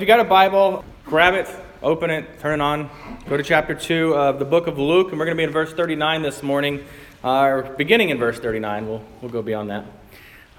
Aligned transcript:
If 0.00 0.04
you 0.04 0.06
got 0.06 0.20
a 0.20 0.24
Bible, 0.24 0.82
grab 1.04 1.34
it, 1.34 1.46
open 1.82 2.08
it, 2.08 2.40
turn 2.40 2.58
it 2.58 2.62
on. 2.62 2.88
Go 3.28 3.36
to 3.36 3.42
chapter 3.42 3.74
2 3.74 4.14
of 4.14 4.38
the 4.38 4.46
book 4.46 4.66
of 4.66 4.78
Luke, 4.78 5.10
and 5.10 5.18
we're 5.18 5.26
going 5.26 5.36
to 5.36 5.38
be 5.38 5.44
in 5.44 5.50
verse 5.50 5.74
39 5.74 6.22
this 6.22 6.42
morning, 6.42 6.86
uh, 7.22 7.42
or 7.42 7.62
beginning 7.76 8.08
in 8.08 8.16
verse 8.16 8.38
39. 8.38 8.88
We'll, 8.88 9.04
we'll 9.20 9.30
go 9.30 9.42
beyond 9.42 9.68
that. 9.68 9.84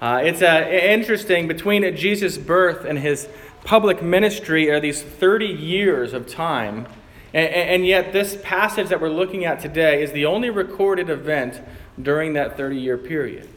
Uh, 0.00 0.20
it's 0.22 0.42
uh, 0.42 0.68
interesting, 0.70 1.48
between 1.48 1.96
Jesus' 1.96 2.38
birth 2.38 2.84
and 2.84 3.00
his 3.00 3.28
public 3.64 4.00
ministry 4.00 4.70
are 4.70 4.78
these 4.78 5.02
30 5.02 5.46
years 5.46 6.12
of 6.12 6.28
time. 6.28 6.86
And, 7.34 7.52
and 7.52 7.84
yet, 7.84 8.12
this 8.12 8.38
passage 8.44 8.90
that 8.90 9.00
we're 9.00 9.08
looking 9.08 9.44
at 9.44 9.58
today 9.58 10.04
is 10.04 10.12
the 10.12 10.24
only 10.24 10.50
recorded 10.50 11.10
event 11.10 11.60
during 12.00 12.34
that 12.34 12.56
30 12.56 12.76
year 12.76 12.96
period. 12.96 13.48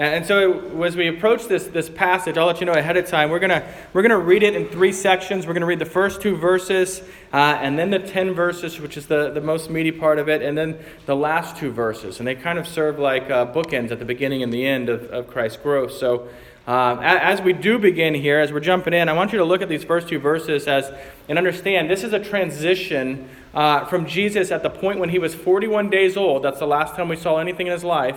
And 0.00 0.24
so, 0.24 0.82
as 0.82 0.96
we 0.96 1.08
approach 1.08 1.46
this, 1.46 1.66
this 1.66 1.90
passage, 1.90 2.38
I'll 2.38 2.46
let 2.46 2.58
you 2.58 2.64
know 2.64 2.72
ahead 2.72 2.96
of 2.96 3.06
time. 3.06 3.28
We're 3.28 3.38
going 3.38 3.62
we're 3.92 4.00
gonna 4.00 4.16
read 4.16 4.42
it 4.42 4.56
in 4.56 4.66
three 4.66 4.94
sections. 4.94 5.46
We're 5.46 5.52
going 5.52 5.60
to 5.60 5.66
read 5.66 5.78
the 5.78 5.84
first 5.84 6.22
two 6.22 6.38
verses, 6.38 7.02
uh, 7.34 7.58
and 7.60 7.78
then 7.78 7.90
the 7.90 7.98
10 7.98 8.32
verses, 8.32 8.80
which 8.80 8.96
is 8.96 9.08
the, 9.08 9.30
the 9.30 9.42
most 9.42 9.68
meaty 9.68 9.92
part 9.92 10.18
of 10.18 10.26
it, 10.26 10.40
and 10.40 10.56
then 10.56 10.78
the 11.04 11.14
last 11.14 11.58
two 11.58 11.70
verses. 11.70 12.18
And 12.18 12.26
they 12.26 12.34
kind 12.34 12.58
of 12.58 12.66
serve 12.66 12.98
like 12.98 13.28
uh, 13.28 13.52
bookends 13.52 13.90
at 13.90 13.98
the 13.98 14.06
beginning 14.06 14.42
and 14.42 14.50
the 14.50 14.66
end 14.66 14.88
of, 14.88 15.04
of 15.10 15.26
Christ's 15.26 15.58
growth. 15.58 15.92
So, 15.92 16.30
uh, 16.66 16.96
as 17.02 17.42
we 17.42 17.52
do 17.52 17.78
begin 17.78 18.14
here, 18.14 18.40
as 18.40 18.54
we're 18.54 18.60
jumping 18.60 18.94
in, 18.94 19.06
I 19.10 19.12
want 19.12 19.32
you 19.32 19.38
to 19.38 19.44
look 19.44 19.60
at 19.60 19.68
these 19.68 19.84
first 19.84 20.08
two 20.08 20.18
verses 20.18 20.66
as 20.66 20.90
and 21.28 21.36
understand 21.36 21.90
this 21.90 22.04
is 22.04 22.14
a 22.14 22.24
transition 22.24 23.28
uh, 23.52 23.84
from 23.84 24.06
Jesus 24.06 24.50
at 24.50 24.62
the 24.62 24.70
point 24.70 24.98
when 24.98 25.10
he 25.10 25.18
was 25.18 25.34
41 25.34 25.90
days 25.90 26.16
old. 26.16 26.42
That's 26.42 26.58
the 26.58 26.66
last 26.66 26.96
time 26.96 27.10
we 27.10 27.16
saw 27.16 27.36
anything 27.36 27.66
in 27.66 27.74
his 27.74 27.84
life 27.84 28.16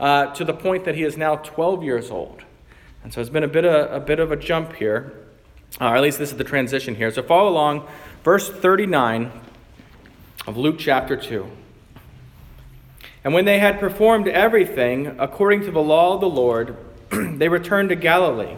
uh, 0.00 0.32
to 0.34 0.44
the 0.44 0.54
point 0.54 0.86
that 0.86 0.94
he 0.94 1.04
is 1.04 1.16
now 1.16 1.36
12 1.36 1.84
years 1.84 2.10
old. 2.10 2.42
And 3.04 3.12
so 3.12 3.20
it's 3.20 3.30
been 3.30 3.44
a 3.44 3.48
bit 3.48 3.64
of 3.64 3.92
a, 3.92 4.00
bit 4.00 4.18
of 4.18 4.32
a 4.32 4.36
jump 4.36 4.74
here, 4.74 5.12
uh, 5.80 5.84
or 5.84 5.96
at 5.96 6.02
least 6.02 6.18
this 6.18 6.32
is 6.32 6.38
the 6.38 6.44
transition 6.44 6.94
here. 6.94 7.10
So 7.12 7.22
follow 7.22 7.50
along, 7.50 7.86
verse 8.24 8.50
39 8.50 9.30
of 10.46 10.56
Luke 10.56 10.76
chapter 10.78 11.16
2. 11.16 11.46
And 13.22 13.34
when 13.34 13.44
they 13.44 13.58
had 13.58 13.78
performed 13.78 14.26
everything 14.26 15.14
according 15.18 15.60
to 15.62 15.70
the 15.70 15.82
law 15.82 16.14
of 16.14 16.20
the 16.20 16.28
Lord, 16.28 16.76
they 17.10 17.48
returned 17.48 17.90
to 17.90 17.96
Galilee, 17.96 18.56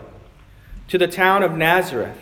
to 0.88 0.98
the 0.98 1.08
town 1.08 1.42
of 1.42 1.56
Nazareth. 1.56 2.18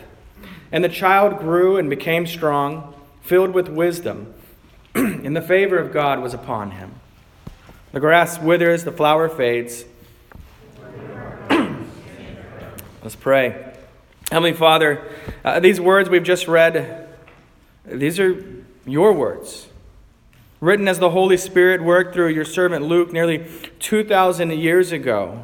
And 0.71 0.83
the 0.83 0.89
child 0.89 1.37
grew 1.37 1.77
and 1.77 1.89
became 1.89 2.25
strong, 2.25 2.95
filled 3.21 3.51
with 3.51 3.67
wisdom, 3.67 4.33
and 4.95 5.35
the 5.35 5.41
favor 5.41 5.77
of 5.77 5.93
God 5.93 6.21
was 6.21 6.33
upon 6.33 6.71
him. 6.71 7.00
The 7.91 7.99
grass 7.99 8.39
withers, 8.39 8.85
the 8.85 8.91
flower 8.91 9.27
fades. 9.27 9.83
Let's 13.03 13.17
pray. 13.19 13.73
Heavenly 14.31 14.53
Father, 14.53 15.11
uh, 15.43 15.59
these 15.59 15.81
words 15.81 16.09
we've 16.09 16.23
just 16.23 16.47
read, 16.47 17.09
these 17.85 18.17
are 18.17 18.45
your 18.85 19.11
words. 19.11 19.67
Written 20.61 20.87
as 20.87 20.99
the 20.99 21.09
Holy 21.09 21.35
Spirit 21.35 21.83
worked 21.83 22.13
through 22.13 22.29
your 22.29 22.45
servant 22.45 22.85
Luke 22.85 23.11
nearly 23.11 23.45
2,000 23.79 24.51
years 24.51 24.93
ago. 24.93 25.43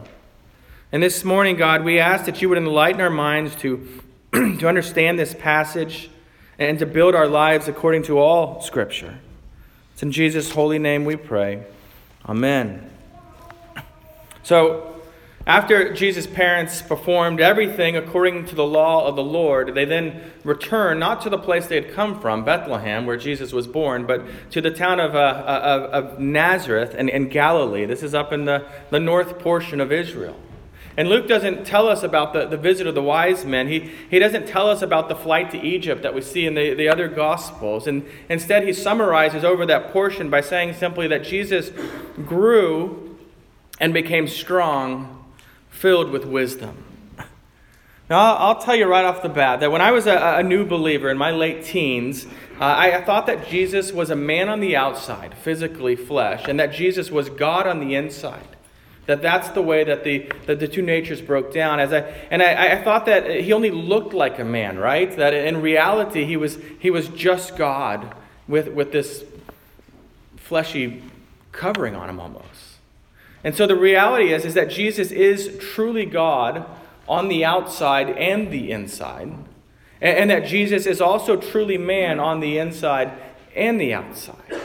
And 0.94 1.04
this 1.04 1.26
morning, 1.26 1.58
God, 1.58 1.84
we 1.84 2.00
ask 2.00 2.24
that 2.26 2.42
you 2.42 2.48
would 2.48 2.58
enlighten 2.58 3.02
our 3.02 3.10
minds 3.10 3.58
to, 3.58 4.02
to 4.32 4.68
understand 4.70 5.20
this 5.20 5.34
passage 5.34 6.10
and 6.58 6.80
to 6.80 6.86
build 6.86 7.14
our 7.14 7.28
lives 7.28 7.68
according 7.68 8.04
to 8.04 8.20
all 8.20 8.62
Scripture. 8.62 9.20
It's 9.94 10.02
in 10.02 10.14
Jesus' 10.14 10.52
holy 10.52 10.80
name 10.80 11.04
we 11.04 11.18
pray. 11.18 11.66
Amen. 12.28 12.90
So, 14.44 14.96
after 15.46 15.94
Jesus' 15.94 16.28
parents 16.28 16.82
performed 16.82 17.40
everything 17.40 17.96
according 17.96 18.48
to 18.48 18.56
the 18.56 18.66
law 18.66 19.08
of 19.08 19.16
the 19.16 19.24
Lord, 19.24 19.76
they 19.76 19.86
then 19.86 20.22
returned 20.44 21.00
not 21.00 21.22
to 21.22 21.30
the 21.30 21.38
place 21.38 21.68
they 21.68 21.76
had 21.76 21.94
come 21.94 22.20
from, 22.20 22.44
Bethlehem, 22.44 23.06
where 23.06 23.16
Jesus 23.16 23.54
was 23.54 23.66
born, 23.66 24.06
but 24.06 24.26
to 24.52 24.60
the 24.60 24.72
town 24.72 25.00
of, 25.00 25.16
uh, 25.16 25.20
uh 25.20 25.90
of, 25.94 26.06
of 26.14 26.20
Nazareth 26.20 26.94
and 26.98 27.08
in 27.10 27.30
Galilee. 27.30 27.86
This 27.86 28.04
is 28.04 28.14
up 28.14 28.34
in 28.34 28.44
the, 28.44 28.66
the 28.90 29.00
north 29.00 29.40
portion 29.40 29.80
of 29.80 29.90
Israel. 29.90 30.38
And 30.98 31.10
Luke 31.10 31.28
doesn't 31.28 31.64
tell 31.64 31.88
us 31.88 32.02
about 32.02 32.34
the, 32.34 32.48
the 32.48 32.58
visit 32.58 32.88
of 32.88 32.96
the 32.96 33.04
wise 33.04 33.46
men. 33.46 33.68
He, 33.68 33.92
he 34.10 34.18
doesn't 34.18 34.48
tell 34.48 34.68
us 34.68 34.82
about 34.82 35.10
the 35.10 35.16
flight 35.16 35.52
to 35.52 35.62
Egypt 35.62 36.02
that 36.02 36.16
we 36.16 36.22
see 36.22 36.48
in 36.48 36.56
the, 36.56 36.74
the 36.74 36.90
other 36.90 37.08
Gospels. 37.08 37.86
And 37.86 38.04
instead, 38.30 38.64
he 38.64 38.74
summarizes 38.74 39.44
over 39.44 39.64
that 39.68 39.94
portion 39.94 40.32
by 40.32 40.42
saying 40.42 40.74
simply 40.74 41.08
that 41.10 41.24
Jesus 41.24 41.70
grew 42.26 43.16
and 43.80 43.94
became 43.94 44.28
strong, 44.28 45.24
filled 45.70 46.10
with 46.10 46.26
wisdom. 46.26 46.84
Now, 48.10 48.36
I'll, 48.36 48.60
tell 48.60 48.76
you 48.76 48.88
right 48.88 49.06
off 49.06 49.22
the 49.22 49.30
bat 49.30 49.60
that 49.60 49.72
when 49.72 49.82
I 49.82 49.92
was 49.92 50.08
a, 50.08 50.38
a 50.38 50.44
new 50.44 50.66
believer 50.66 51.10
in 51.10 51.18
my 51.18 51.30
late 51.30 51.64
teens, 51.64 52.26
uh, 52.60 52.74
I 52.76 53.02
thought 53.02 53.28
that 53.28 53.48
Jesus 53.48 53.92
was 53.92 54.10
a 54.10 54.16
man 54.16 54.50
on 54.50 54.62
the 54.62 54.76
outside, 54.76 55.36
physically 55.36 55.96
flesh, 55.96 56.48
and 56.48 56.60
that 56.60 56.74
Jesus 56.74 57.12
was 57.12 57.30
God 57.30 57.68
on 57.68 57.80
the 57.80 57.94
inside. 57.94 58.57
That 59.08 59.22
that's 59.22 59.50
the 59.50 59.62
way 59.62 59.86
that 59.86 60.04
the, 60.04 60.30
that 60.46 60.60
the 60.60 60.68
two 60.68 60.82
natures 60.82 61.22
broke 61.22 61.54
down. 61.54 61.80
As 61.80 61.94
I, 61.94 62.00
and 62.30 62.44
I, 62.44 62.74
I 62.74 62.84
thought 62.84 63.06
that 63.06 63.42
he 63.42 63.54
only 63.54 63.72
looked 63.72 64.14
like 64.14 64.38
a 64.38 64.44
man, 64.44 64.78
right? 64.78 65.16
That 65.16 65.34
in 65.34 65.62
reality 65.62 66.26
he 66.26 66.36
was, 66.36 66.58
he 66.78 66.92
was 66.92 67.08
just 67.08 67.56
God 67.56 68.14
with, 68.50 68.68
with 68.68 68.92
this 68.92 69.24
fleshy 70.36 71.02
covering 71.54 71.96
on 71.96 72.10
him 72.10 72.20
almost. 72.20 72.46
And 73.46 73.56
so 73.56 73.66
the 73.66 73.78
reality 73.78 74.34
is, 74.34 74.44
is 74.44 74.56
that 74.56 74.70
Jesus 74.70 75.12
is 75.12 75.58
truly 75.58 76.06
God 76.06 76.66
on 77.08 77.30
the 77.30 77.46
outside 77.46 78.10
and 78.10 78.52
the 78.52 78.72
inside. 78.72 79.32
And, 80.02 80.18
and 80.18 80.30
that 80.30 80.46
Jesus 80.46 80.86
is 80.86 81.00
also 81.00 81.38
truly 81.38 81.78
man 81.78 82.20
on 82.20 82.42
the 82.42 82.58
inside 82.58 83.14
and 83.56 83.80
the 83.80 83.94
outside. 83.94 84.57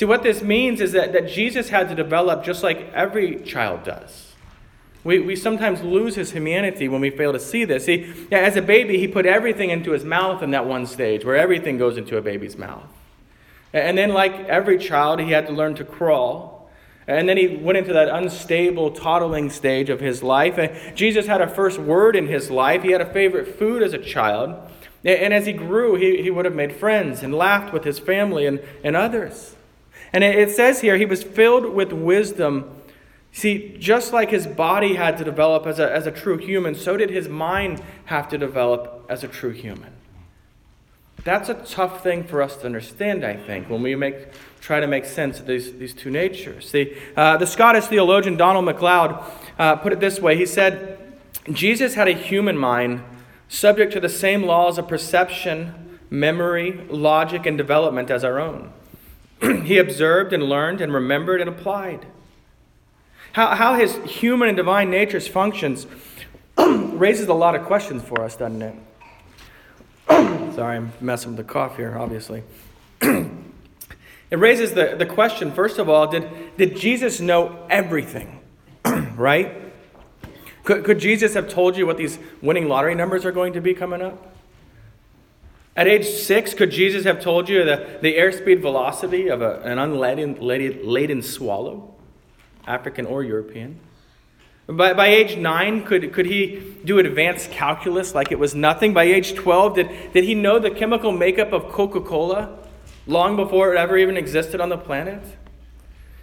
See, 0.00 0.06
what 0.06 0.22
this 0.22 0.40
means 0.40 0.80
is 0.80 0.92
that, 0.92 1.12
that 1.12 1.28
Jesus 1.28 1.68
had 1.68 1.90
to 1.90 1.94
develop 1.94 2.42
just 2.42 2.62
like 2.62 2.90
every 2.94 3.38
child 3.40 3.84
does. 3.84 4.32
We, 5.04 5.18
we 5.18 5.36
sometimes 5.36 5.82
lose 5.82 6.14
his 6.14 6.32
humanity 6.32 6.88
when 6.88 7.02
we 7.02 7.10
fail 7.10 7.34
to 7.34 7.38
see 7.38 7.66
this. 7.66 7.84
See, 7.84 8.10
as 8.32 8.56
a 8.56 8.62
baby, 8.62 8.96
he 8.96 9.06
put 9.06 9.26
everything 9.26 9.68
into 9.68 9.90
his 9.90 10.02
mouth 10.02 10.42
in 10.42 10.52
that 10.52 10.64
one 10.64 10.86
stage 10.86 11.22
where 11.22 11.36
everything 11.36 11.76
goes 11.76 11.98
into 11.98 12.16
a 12.16 12.22
baby's 12.22 12.56
mouth. 12.56 12.86
And 13.74 13.98
then, 13.98 14.14
like 14.14 14.32
every 14.48 14.78
child, 14.78 15.20
he 15.20 15.32
had 15.32 15.46
to 15.48 15.52
learn 15.52 15.74
to 15.74 15.84
crawl. 15.84 16.70
And 17.06 17.28
then 17.28 17.36
he 17.36 17.48
went 17.48 17.76
into 17.76 17.92
that 17.92 18.08
unstable, 18.08 18.92
toddling 18.92 19.50
stage 19.50 19.90
of 19.90 20.00
his 20.00 20.22
life. 20.22 20.56
And 20.56 20.96
Jesus 20.96 21.26
had 21.26 21.42
a 21.42 21.46
first 21.46 21.78
word 21.78 22.16
in 22.16 22.26
his 22.26 22.50
life. 22.50 22.82
He 22.84 22.92
had 22.92 23.02
a 23.02 23.12
favorite 23.12 23.58
food 23.58 23.82
as 23.82 23.92
a 23.92 23.98
child. 23.98 24.66
And 25.04 25.34
as 25.34 25.44
he 25.44 25.52
grew, 25.52 25.96
he, 25.96 26.22
he 26.22 26.30
would 26.30 26.46
have 26.46 26.54
made 26.54 26.74
friends 26.74 27.22
and 27.22 27.34
laughed 27.34 27.74
with 27.74 27.84
his 27.84 27.98
family 27.98 28.46
and, 28.46 28.62
and 28.82 28.96
others. 28.96 29.56
And 30.12 30.24
it 30.24 30.50
says 30.50 30.80
here, 30.80 30.96
he 30.96 31.04
was 31.04 31.22
filled 31.22 31.72
with 31.72 31.92
wisdom. 31.92 32.76
See, 33.32 33.76
just 33.78 34.12
like 34.12 34.30
his 34.30 34.46
body 34.46 34.94
had 34.96 35.16
to 35.18 35.24
develop 35.24 35.66
as 35.66 35.78
a, 35.78 35.90
as 35.90 36.06
a 36.06 36.10
true 36.10 36.36
human, 36.36 36.74
so 36.74 36.96
did 36.96 37.10
his 37.10 37.28
mind 37.28 37.80
have 38.06 38.28
to 38.30 38.38
develop 38.38 39.06
as 39.08 39.22
a 39.22 39.28
true 39.28 39.52
human. 39.52 39.92
That's 41.22 41.48
a 41.48 41.54
tough 41.54 42.02
thing 42.02 42.24
for 42.24 42.42
us 42.42 42.56
to 42.56 42.66
understand, 42.66 43.24
I 43.24 43.36
think, 43.36 43.68
when 43.68 43.82
we 43.82 43.94
make, 43.94 44.28
try 44.60 44.80
to 44.80 44.86
make 44.86 45.04
sense 45.04 45.38
of 45.38 45.46
these, 45.46 45.72
these 45.74 45.94
two 45.94 46.10
natures. 46.10 46.68
See, 46.68 46.96
uh, 47.16 47.36
the 47.36 47.46
Scottish 47.46 47.84
theologian 47.84 48.36
Donald 48.36 48.64
MacLeod 48.64 49.22
uh, 49.58 49.76
put 49.76 49.92
it 49.92 50.00
this 50.00 50.18
way 50.18 50.36
He 50.36 50.46
said, 50.46 50.98
Jesus 51.52 51.94
had 51.94 52.08
a 52.08 52.12
human 52.12 52.56
mind 52.56 53.02
subject 53.48 53.92
to 53.92 54.00
the 54.00 54.08
same 54.08 54.44
laws 54.44 54.78
of 54.78 54.88
perception, 54.88 55.98
memory, 56.08 56.84
logic, 56.88 57.46
and 57.46 57.58
development 57.58 58.10
as 58.10 58.24
our 58.24 58.38
own. 58.38 58.72
he 59.64 59.78
observed 59.78 60.32
and 60.32 60.42
learned 60.42 60.80
and 60.80 60.92
remembered 60.92 61.40
and 61.40 61.48
applied. 61.48 62.06
How, 63.32 63.54
how 63.54 63.74
his 63.74 63.96
human 64.04 64.48
and 64.48 64.56
divine 64.56 64.90
natures 64.90 65.28
functions 65.28 65.86
raises 66.58 67.28
a 67.28 67.34
lot 67.34 67.54
of 67.54 67.64
questions 67.64 68.02
for 68.02 68.22
us, 68.22 68.36
doesn't 68.36 68.62
it? 68.62 68.74
Sorry, 70.54 70.76
I'm 70.76 70.92
messing 71.00 71.36
with 71.36 71.46
the 71.46 71.52
cough 71.52 71.76
here, 71.76 71.96
obviously. 71.96 72.42
it 73.00 73.30
raises 74.30 74.72
the, 74.72 74.96
the 74.98 75.06
question, 75.06 75.52
first 75.52 75.78
of 75.78 75.88
all, 75.88 76.06
did, 76.08 76.56
did 76.56 76.76
Jesus 76.76 77.20
know 77.20 77.66
everything? 77.70 78.40
right? 78.84 79.72
Could, 80.64 80.84
could 80.84 80.98
Jesus 80.98 81.34
have 81.34 81.48
told 81.48 81.76
you 81.76 81.86
what 81.86 81.96
these 81.96 82.18
winning 82.42 82.68
lottery 82.68 82.94
numbers 82.94 83.24
are 83.24 83.32
going 83.32 83.52
to 83.52 83.60
be 83.60 83.74
coming 83.74 84.02
up? 84.02 84.34
At 85.76 85.86
age 85.86 86.06
six, 86.06 86.52
could 86.52 86.70
Jesus 86.70 87.04
have 87.04 87.20
told 87.20 87.48
you 87.48 87.64
the, 87.64 87.98
the 88.02 88.14
airspeed 88.14 88.60
velocity 88.60 89.28
of 89.28 89.40
a, 89.40 89.60
an 89.60 89.78
unladen 89.78 90.38
laden 90.40 91.22
swallow, 91.22 91.94
African 92.66 93.06
or 93.06 93.22
European? 93.22 93.78
By, 94.66 94.92
by 94.94 95.08
age 95.08 95.36
nine, 95.36 95.84
could, 95.84 96.12
could 96.12 96.26
he 96.26 96.76
do 96.84 96.98
advanced 96.98 97.50
calculus 97.50 98.14
like 98.14 98.30
it 98.30 98.38
was 98.38 98.54
nothing? 98.54 98.92
By 98.92 99.04
age 99.04 99.34
12, 99.34 99.74
did, 99.74 100.12
did 100.12 100.24
he 100.24 100.34
know 100.34 100.58
the 100.58 100.70
chemical 100.70 101.12
makeup 101.12 101.52
of 101.52 101.70
Coca 101.70 102.00
Cola 102.00 102.58
long 103.06 103.36
before 103.36 103.74
it 103.74 103.78
ever 103.78 103.96
even 103.96 104.16
existed 104.16 104.60
on 104.60 104.68
the 104.68 104.78
planet? 104.78 105.22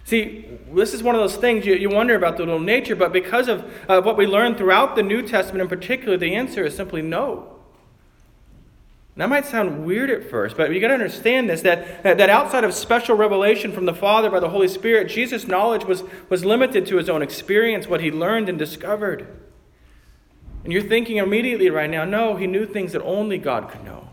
See, 0.04 0.46
this 0.72 0.94
is 0.94 1.02
one 1.02 1.14
of 1.14 1.20
those 1.20 1.36
things 1.36 1.66
you, 1.66 1.74
you 1.74 1.90
wonder 1.90 2.14
about 2.14 2.38
the 2.38 2.44
little 2.44 2.58
nature, 2.58 2.96
but 2.96 3.12
because 3.12 3.48
of 3.48 3.70
uh, 3.86 4.00
what 4.00 4.16
we 4.16 4.26
learn 4.26 4.54
throughout 4.54 4.96
the 4.96 5.02
New 5.02 5.20
Testament 5.20 5.60
in 5.60 5.68
particular, 5.68 6.16
the 6.16 6.34
answer 6.34 6.64
is 6.64 6.74
simply 6.74 7.02
no. 7.02 7.57
That 9.18 9.28
might 9.28 9.46
sound 9.46 9.84
weird 9.84 10.10
at 10.10 10.30
first, 10.30 10.56
but 10.56 10.72
you 10.72 10.80
got 10.80 10.88
to 10.88 10.94
understand 10.94 11.50
this 11.50 11.62
that, 11.62 12.04
that 12.04 12.30
outside 12.30 12.62
of 12.62 12.72
special 12.72 13.16
revelation 13.16 13.72
from 13.72 13.84
the 13.84 13.94
Father 13.94 14.30
by 14.30 14.38
the 14.38 14.48
Holy 14.48 14.68
Spirit, 14.68 15.08
Jesus' 15.08 15.48
knowledge 15.48 15.84
was, 15.84 16.04
was 16.28 16.44
limited 16.44 16.86
to 16.86 16.96
his 16.96 17.08
own 17.08 17.20
experience, 17.20 17.88
what 17.88 18.00
he 18.00 18.12
learned 18.12 18.48
and 18.48 18.56
discovered. 18.56 19.26
And 20.62 20.72
you're 20.72 20.82
thinking 20.82 21.16
immediately 21.16 21.68
right 21.68 21.90
now, 21.90 22.04
no, 22.04 22.36
he 22.36 22.46
knew 22.46 22.64
things 22.64 22.92
that 22.92 23.02
only 23.02 23.38
God 23.38 23.68
could 23.70 23.82
know. 23.84 24.10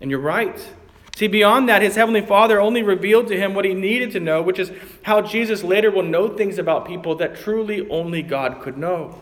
And 0.00 0.10
you're 0.10 0.18
right. 0.18 0.68
See, 1.14 1.28
beyond 1.28 1.68
that, 1.68 1.82
his 1.82 1.94
Heavenly 1.94 2.20
Father 2.20 2.60
only 2.60 2.82
revealed 2.82 3.28
to 3.28 3.38
him 3.38 3.54
what 3.54 3.64
he 3.64 3.74
needed 3.74 4.10
to 4.12 4.20
know, 4.20 4.42
which 4.42 4.58
is 4.58 4.72
how 5.02 5.20
Jesus 5.20 5.62
later 5.62 5.92
will 5.92 6.02
know 6.02 6.28
things 6.28 6.58
about 6.58 6.86
people 6.86 7.14
that 7.16 7.36
truly 7.36 7.88
only 7.88 8.22
God 8.22 8.60
could 8.62 8.76
know. 8.76 9.20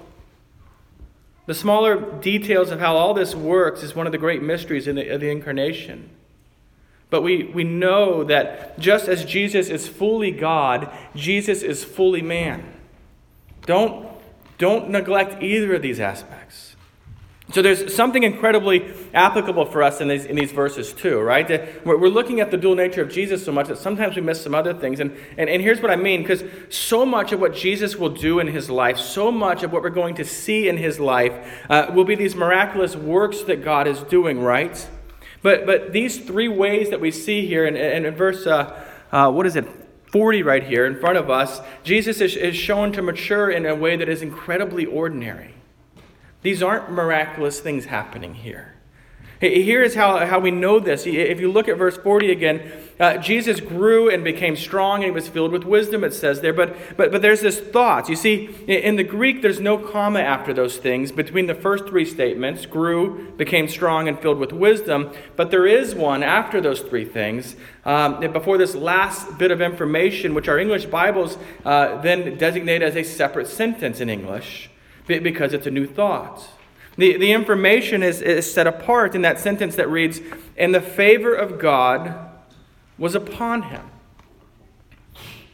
The 1.46 1.54
smaller 1.54 2.19
details 2.20 2.70
of 2.70 2.81
how 2.81 2.96
all 2.96 3.14
this 3.14 3.34
works 3.34 3.82
is 3.82 3.94
one 3.94 4.06
of 4.06 4.12
the 4.12 4.19
great 4.19 4.43
mysteries 4.43 4.87
in 4.87 4.96
the, 4.96 5.08
of 5.08 5.20
the 5.20 5.31
incarnation. 5.31 6.10
But 7.08 7.22
we, 7.22 7.44
we 7.44 7.62
know 7.62 8.25
that 8.25 8.78
just 8.78 9.08
as 9.08 9.25
Jesus 9.25 9.69
is 9.69 9.87
fully 9.87 10.32
God, 10.32 10.90
Jesus 11.14 11.62
is 11.62 11.84
fully 11.84 12.22
man. 12.22 12.75
Don't, 13.62 14.08
don't 14.58 14.90
neglect 14.90 15.43
either 15.43 15.75
of 15.75 15.82
these 15.82 16.00
aspects. 16.00 16.75
So 17.52 17.62
there's 17.62 17.94
something 17.94 18.25
incredibly 18.25 18.93
applicable 19.14 19.66
for 19.66 19.82
us 19.84 20.00
in 20.00 20.08
these, 20.08 20.25
in 20.25 20.34
these 20.34 20.50
verses 20.50 20.93
too, 20.93 21.20
right? 21.20 21.48
We're, 21.84 22.08
looking 22.08 22.40
at 22.40 22.50
the 22.50 22.56
dual 22.56 22.75
nature 22.75 23.02
of 23.02 23.08
Jesus 23.08 23.44
so 23.44 23.52
much 23.52 23.69
that 23.69 23.78
sometimes 23.78 24.16
we 24.16 24.22
miss 24.22 24.43
some 24.43 24.54
other 24.54 24.75
things. 24.75 24.98
And, 24.98 25.16
and, 25.38 25.48
and 25.48 25.62
here's 25.62 25.81
what 25.81 25.93
I 25.93 25.96
mean, 25.96 26.22
because 26.22 26.43
so 26.70 27.06
much 27.06 27.31
of 27.31 27.40
what 27.40 27.54
Jesus 27.54 27.94
will 27.94 28.10
do 28.10 28.40
in 28.40 28.48
his 28.48 28.69
life, 28.69 28.98
so 28.98 29.31
much 29.31 29.62
of 29.62 29.72
what 29.72 29.82
we're 29.82 29.90
going 29.90 30.16
to 30.16 30.25
see 30.25 30.69
in 30.69 30.76
his 30.76 30.98
life 30.98 31.32
uh, 31.70 31.90
will 31.94 32.04
be 32.04 32.16
these 32.16 32.34
miraculous 32.34 32.96
works 32.96 33.43
that 33.43 33.62
God 33.62 33.87
is 33.87 34.00
doing, 34.02 34.40
right? 34.40 34.88
But, 35.43 35.66
but 35.66 35.93
these 35.93 36.19
three 36.19 36.48
ways 36.48 36.90
that 36.90 37.00
we 37.00 37.12
see 37.12 37.46
here, 37.46 37.64
and 37.64 37.76
in, 37.76 38.06
in, 38.06 38.14
verse, 38.16 38.44
uh, 38.44 38.84
uh, 39.12 39.31
what 39.31 39.46
is 39.46 39.54
it, 39.54 39.66
40 40.10 40.43
right 40.43 40.64
here 40.64 40.84
in 40.84 40.98
front 40.98 41.16
of 41.16 41.31
us, 41.31 41.60
Jesus 41.84 42.20
is, 42.20 42.34
is 42.34 42.56
shown 42.56 42.90
to 42.93 43.02
mature 43.02 43.50
in 43.50 43.66
a 43.66 43.75
way 43.75 43.96
that 43.96 44.08
is 44.08 44.20
incredibly 44.20 44.84
ordinary. 44.84 45.54
These 46.46 46.62
aren't 46.62 46.93
miraculous 46.93 47.58
things 47.58 47.87
happening 47.87 48.32
here. 48.32 48.72
Here 49.40 49.82
is 49.82 49.96
how, 49.96 50.25
how 50.25 50.38
we 50.38 50.52
know 50.52 50.78
this. 50.78 51.04
If 51.04 51.40
you 51.40 51.50
look 51.50 51.66
at 51.66 51.76
verse 51.76 51.96
40 51.96 52.31
again, 52.31 52.70
uh, 53.00 53.16
Jesus 53.16 53.58
grew 53.58 54.08
and 54.08 54.22
became 54.22 54.54
strong 54.54 55.02
and 55.02 55.06
he 55.06 55.10
was 55.10 55.26
filled 55.26 55.50
with 55.50 55.64
wisdom, 55.64 56.04
it 56.04 56.14
says 56.14 56.43
there. 56.43 56.52
But, 56.52 56.76
but, 56.96 57.10
but 57.10 57.20
there's 57.20 57.40
this 57.40 57.58
thought. 57.58 58.08
You 58.08 58.14
see, 58.14 58.44
in 58.69 58.94
the 58.94 59.02
Greek, 59.02 59.43
there's 59.43 59.58
no 59.58 59.76
comma 59.76 60.20
after 60.20 60.54
those 60.54 60.76
things 60.76 61.10
between 61.10 61.48
the 61.48 61.54
first 61.56 61.88
three 61.88 62.04
statements 62.04 62.64
grew, 62.64 63.32
became 63.32 63.66
strong, 63.66 64.06
and 64.06 64.16
filled 64.16 64.38
with 64.38 64.52
wisdom. 64.52 65.10
But 65.34 65.50
there 65.50 65.66
is 65.66 65.96
one 65.96 66.22
after 66.22 66.60
those 66.60 66.81
three 66.81 67.06
things, 67.06 67.56
um, 67.84 68.20
before 68.32 68.56
this 68.56 68.76
last 68.76 69.37
bit 69.37 69.50
of 69.50 69.60
information, 69.60 70.32
which 70.32 70.46
our 70.46 70.60
English 70.60 70.84
Bibles 70.84 71.38
uh, 71.64 72.00
then 72.02 72.38
designate 72.38 72.82
as 72.82 72.94
a 72.94 73.02
separate 73.02 73.48
sentence 73.48 74.00
in 74.00 74.08
English 74.08 74.70
because 75.06 75.53
it's 75.53 75.67
a 75.67 75.70
new 75.70 75.87
thought. 75.87 76.49
The, 76.97 77.17
the 77.19 77.32
information 77.32 78.03
is, 78.03 78.23
is 78.23 78.50
set 78.50 78.67
apart 78.67 79.14
in 79.14 79.23
that 79.23 79.38
sentence 79.38 79.76
that 79.76 79.88
reads, 79.88 80.20
And 80.56 80.75
the 80.75 80.81
favor 80.81 81.35
of 81.35 81.58
God 81.58 82.31
was 82.99 83.14
upon 83.14 83.62
him. 83.62 83.91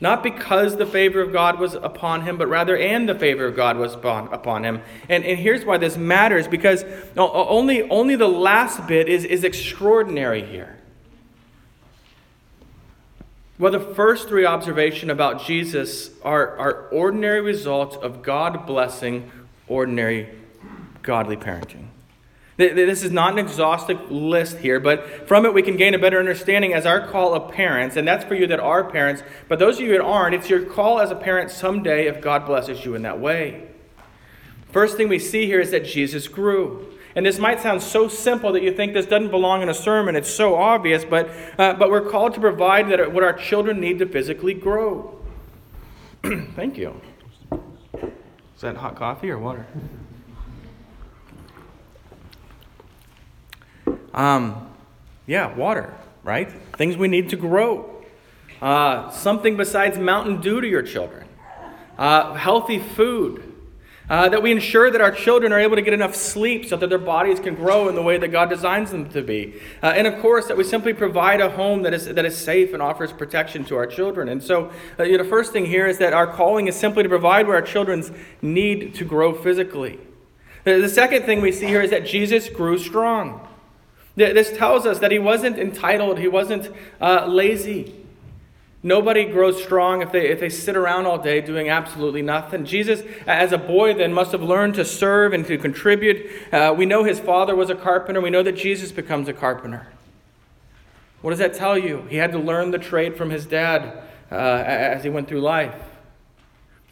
Not 0.01 0.25
because 0.25 0.77
the 0.77 0.87
favor 0.87 1.21
of 1.21 1.33
God 1.33 1.61
was 1.61 1.75
upon 1.75 2.23
him, 2.23 2.37
but 2.37 2.49
rather, 2.49 2.77
and 2.77 3.09
the 3.09 3.15
favor 3.15 3.47
of 3.47 3.55
God 3.55 3.77
was 3.77 3.95
upon, 3.95 4.33
upon 4.33 4.65
him. 4.65 4.83
And, 5.09 5.25
and 5.25 5.39
here's 5.39 5.65
why 5.65 5.79
this 5.79 5.97
matters 5.97 6.49
because 6.49 6.85
only, 7.17 7.89
only 7.89 8.17
the 8.17 8.29
last 8.29 8.89
bit 8.89 9.09
is, 9.09 9.25
is 9.25 9.45
extraordinary 9.45 10.45
here. 10.45 10.77
Well, 13.61 13.71
the 13.71 13.79
first 13.79 14.29
three 14.29 14.45
observations 14.45 15.13
about 15.13 15.45
Jesus 15.45 16.11
are, 16.23 16.57
are 16.59 16.89
ordinary 16.89 17.41
results 17.41 17.95
of 17.95 18.25
God 18.25 18.67
blessing 18.67 19.31
ordinary 19.73 20.29
godly 21.03 21.37
parenting. 21.37 21.87
This 22.59 23.03
is 23.03 23.11
not 23.11 23.33
an 23.33 23.39
exhaustive 23.39 24.11
list 24.11 24.59
here, 24.59 24.79
but 24.79 25.27
from 25.27 25.47
it 25.47 25.55
we 25.55 25.63
can 25.63 25.77
gain 25.77 25.95
a 25.95 25.99
better 25.99 26.19
understanding 26.19 26.75
as 26.75 26.85
our 26.85 27.09
call 27.09 27.35
of 27.35 27.51
parents, 27.51 27.97
and 27.97 28.07
that's 28.07 28.25
for 28.25 28.35
you 28.35 28.47
that 28.49 28.61
are 28.61 28.85
parents, 28.85 29.23
but 29.49 29.59
those 29.59 29.77
of 29.77 29.87
you 29.87 29.93
that 29.93 30.03
aren't, 30.03 30.35
it's 30.35 30.51
your 30.51 30.63
call 30.63 31.01
as 31.01 31.11
a 31.11 31.17
parent 31.17 31.51
someday 31.51 32.07
if 32.07 32.21
God 32.21 32.45
blesses 32.45 32.85
you 32.85 32.95
in 32.95 33.03
that 33.03 33.19
way. 33.19 33.69
First 34.71 34.97
thing 34.97 35.09
we 35.09 35.19
see 35.19 35.47
here 35.47 35.61
is 35.61 35.71
that 35.71 35.85
Jesus 35.85 36.29
grew. 36.29 36.87
And 37.15 37.27
this 37.27 37.39
might 37.39 37.61
sound 37.61 37.83
so 37.83 38.09
simple 38.09 38.53
that 38.53 38.63
you 38.63 38.73
think 38.73 38.95
this 38.95 39.07
doesn't 39.07 39.31
belong 39.31 39.63
in 39.63 39.69
a 39.69 39.75
sermon. 39.75 40.17
It's 40.17 40.33
so 40.33 40.55
obvious, 40.55 41.05
but, 41.05 41.29
uh, 41.59 41.75
but 41.75 41.91
we're 41.91 42.09
called 42.09 42.35
to 42.35 42.41
provide 42.41 42.89
that 42.89 43.13
what 43.13 43.23
our 43.23 43.35
children 43.35 43.81
need 43.81 43.99
to 43.99 44.07
physically 44.07 44.55
grow. 44.55 45.21
Thank 46.23 46.79
you. 46.79 47.01
Is 48.63 48.65
that 48.65 48.77
hot 48.77 48.95
coffee 48.95 49.29
or 49.29 49.41
water? 49.41 49.67
Um, 54.15 54.69
yeah, 55.27 55.53
water, 55.57 55.93
right? 56.23 56.49
Things 56.77 56.97
we 56.97 57.09
need 57.09 57.31
to 57.31 57.37
grow. 57.37 58.05
Uh, 58.61 59.11
something 59.11 59.57
besides 59.57 59.99
Mountain 59.99 60.43
Dew 60.43 60.61
to 60.61 60.69
your 60.69 60.83
children. 60.83 61.27
Uh, 61.99 62.35
healthy 62.35 62.79
food. 62.79 63.52
Uh, 64.13 64.29
that 64.29 64.43
we 64.43 64.53
ensure 64.53 64.91
that 64.91 65.01
our 65.01 65.11
children 65.11 65.55
are 65.55 65.59
able 65.59 65.75
to 65.75 65.81
get 65.81 65.95
enough 65.95 66.15
sleep 66.15 66.67
so 66.67 66.77
that 66.77 66.91
their 66.91 66.99
bodies 66.99 67.41
can 67.41 67.55
grow 67.55 67.89
in 67.89 67.95
the 67.95 68.03
way 68.03 68.19
that 68.19 68.29
God 68.29 68.51
designs 68.51 68.91
them 68.91 69.09
to 69.09 69.23
be. 69.23 69.55
Uh, 69.83 69.87
and 69.87 70.07
of 70.07 70.21
course, 70.21 70.49
that 70.49 70.57
we 70.59 70.65
simply 70.65 70.93
provide 70.93 71.41
a 71.41 71.49
home 71.49 71.81
that 71.85 71.95
is, 71.95 72.05
that 72.05 72.27
is 72.27 72.37
safe 72.37 72.75
and 72.75 72.83
offers 72.83 73.11
protection 73.11 73.65
to 73.65 73.77
our 73.77 73.87
children. 73.87 74.29
And 74.29 74.43
so, 74.43 74.71
uh, 75.01 75.05
you 75.05 75.17
know, 75.17 75.25
the 75.25 75.31
first 75.31 75.55
thing 75.55 75.65
here 75.65 75.87
is 75.87 75.97
that 75.97 76.13
our 76.13 76.27
calling 76.27 76.67
is 76.69 76.77
simply 76.77 77.03
to 77.03 77.09
provide 77.09 77.47
where 77.47 77.57
our 77.57 77.63
children's 77.63 78.13
need 78.43 78.95
to 78.97 79.05
grow 79.07 79.33
physically. 79.33 79.99
The, 80.65 80.83
the 80.83 80.91
second 80.91 81.23
thing 81.23 81.41
we 81.41 81.51
see 81.51 81.69
here 81.69 81.81
is 81.81 81.89
that 81.89 82.05
Jesus 82.05 82.51
grew 82.51 82.77
strong. 82.77 83.49
This 84.17 84.55
tells 84.55 84.85
us 84.85 84.99
that 84.99 85.11
he 85.11 85.19
wasn't 85.19 85.59
entitled, 85.59 86.19
he 86.19 86.29
wasn't 86.29 86.71
uh, 87.01 87.25
lazy. 87.29 88.02
Nobody 88.85 89.25
grows 89.27 89.63
strong 89.63 90.03
if 90.03 90.11
they, 90.11 90.29
if 90.29 90.41
they 90.41 90.49
sit 90.49 90.77
around 90.77 91.07
all 91.07 91.19
day 91.19 91.41
doing 91.41 91.69
absolutely 91.69 92.23
nothing. 92.23 92.65
Jesus, 92.65 93.03
as 93.27 93.53
a 93.53 93.59
boy, 93.59 93.95
then 93.95 94.13
must 94.13 94.33
have 94.33 94.43
learned 94.43 94.75
to 94.75 94.85
serve 94.85 95.33
and 95.33 95.47
to 95.47 95.57
contribute. 95.57 96.29
Uh, 96.53 96.75
we 96.77 96.85
know 96.85 97.05
his 97.05 97.21
father 97.21 97.55
was 97.55 97.71
a 97.71 97.77
carpenter. 97.77 98.21
We 98.21 98.31
know 98.31 98.43
that 98.43 98.57
Jesus 98.57 98.91
becomes 98.91 99.29
a 99.29 99.33
carpenter. 99.33 99.87
What 101.21 101.31
does 101.31 101.39
that 101.39 101.55
tell 101.55 101.79
you? 101.79 102.03
He 102.11 102.17
had 102.17 102.33
to 102.33 102.39
learn 102.39 102.73
the 102.73 102.79
trade 102.79 103.17
from 103.17 103.31
his 103.31 103.47
dad 103.47 104.03
uh, 104.33 104.35
as 104.35 105.05
he 105.05 105.11
went 105.11 105.29
through 105.29 105.43
life. 105.43 105.77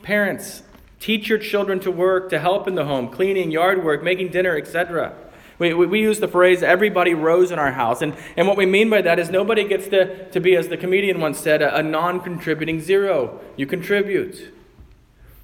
Parents, 0.04 0.62
teach 1.00 1.28
your 1.28 1.38
children 1.38 1.80
to 1.80 1.90
work, 1.90 2.30
to 2.30 2.38
help 2.38 2.68
in 2.68 2.76
the 2.76 2.84
home, 2.84 3.08
cleaning, 3.08 3.50
yard 3.50 3.84
work, 3.84 4.04
making 4.04 4.28
dinner, 4.28 4.56
etc. 4.56 5.16
We, 5.60 5.74
we, 5.74 5.86
we, 5.86 6.00
use 6.00 6.20
the 6.20 6.26
phrase, 6.26 6.62
everybody 6.62 7.12
rose 7.12 7.50
in 7.50 7.58
our 7.58 7.70
house. 7.70 8.00
And, 8.00 8.16
and 8.36 8.48
what 8.48 8.56
we 8.56 8.64
mean 8.64 8.88
by 8.88 9.02
that 9.02 9.18
is 9.18 9.28
nobody 9.28 9.68
gets 9.68 9.88
to, 9.88 10.28
to 10.30 10.40
be, 10.40 10.56
as 10.56 10.68
the 10.68 10.78
comedian 10.78 11.20
once 11.20 11.38
said, 11.38 11.60
a, 11.60 11.76
a 11.76 11.82
non 11.82 12.20
contributing 12.20 12.80
zero. 12.80 13.38
You 13.56 13.66
contribute. 13.66 14.54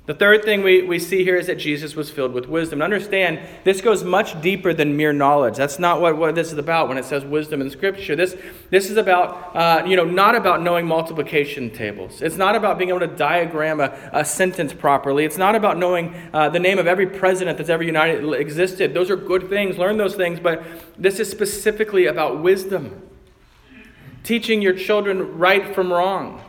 The 0.07 0.15
third 0.15 0.45
thing 0.45 0.63
we, 0.63 0.83
we 0.83 1.01
see 1.01 1.25
here 1.25 1.35
is 1.35 1.49
that 1.49 1.57
Jesus 1.57 1.97
was 1.97 2.11
filled 2.11 2.33
with 2.33 2.47
wisdom. 2.47 2.81
And 2.81 2.95
understand, 2.95 3.41
this 3.65 3.81
goes 3.81 4.05
much 4.05 4.41
deeper 4.41 4.73
than 4.73 4.97
mere 4.97 5.13
knowledge. 5.13 5.57
That's 5.57 5.81
not 5.81 6.01
what, 6.01 6.17
what 6.17 6.37
this 6.37 6.53
is 6.53 6.59
about 6.59 6.89
when 6.89 6.97
it 6.97 7.05
says 7.05 7.25
wisdom 7.25 7.61
in 7.61 7.71
Scripture. 7.71 8.15
This, 8.15 8.37
this 8.71 8.89
is 8.89 8.99
about, 8.99 9.57
uh, 9.57 9.85
you 9.85 9.97
know, 9.97 10.05
not 10.05 10.37
about 10.37 10.63
knowing 10.63 10.87
multiplication 10.87 11.71
tables. 11.71 12.23
It's 12.23 12.37
not 12.37 12.55
about 12.55 12.79
being 12.79 12.91
able 12.91 13.01
to 13.01 13.09
diagram 13.09 13.81
a, 13.81 13.99
a 14.13 14.25
sentence 14.25 14.73
properly. 14.73 15.25
It's 15.25 15.39
not 15.39 15.57
about 15.57 15.77
knowing 15.77 16.15
uh, 16.33 16.51
the 16.51 16.61
name 16.61 16.79
of 16.79 16.87
every 16.87 17.09
president 17.09 17.59
that's 17.59 17.71
ever 17.71 17.83
united, 17.83 18.33
existed. 18.35 18.95
Those 18.95 19.11
are 19.11 19.17
good 19.17 19.49
things. 19.49 19.77
Learn 19.77 19.97
those 19.97 20.15
things. 20.15 20.39
But 20.39 20.63
this 20.97 21.19
is 21.19 21.29
specifically 21.29 22.07
about 22.07 22.41
wisdom. 22.41 23.03
Teaching 24.23 24.63
your 24.63 24.75
children 24.75 25.37
right 25.37 25.75
from 25.75 25.93
wrong 25.93 26.45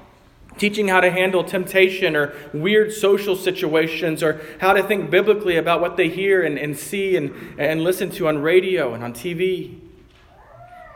teaching 0.57 0.87
how 0.87 0.99
to 0.99 1.11
handle 1.11 1.43
temptation 1.43 2.15
or 2.15 2.33
weird 2.53 2.91
social 2.91 3.35
situations 3.35 4.23
or 4.23 4.41
how 4.59 4.73
to 4.73 4.83
think 4.83 5.09
biblically 5.09 5.57
about 5.57 5.81
what 5.81 5.97
they 5.97 6.09
hear 6.09 6.43
and, 6.43 6.57
and 6.57 6.77
see 6.77 7.15
and, 7.15 7.33
and 7.59 7.83
listen 7.83 8.09
to 8.11 8.27
on 8.27 8.39
radio 8.39 8.93
and 8.93 9.03
on 9.03 9.13
TV. 9.13 9.79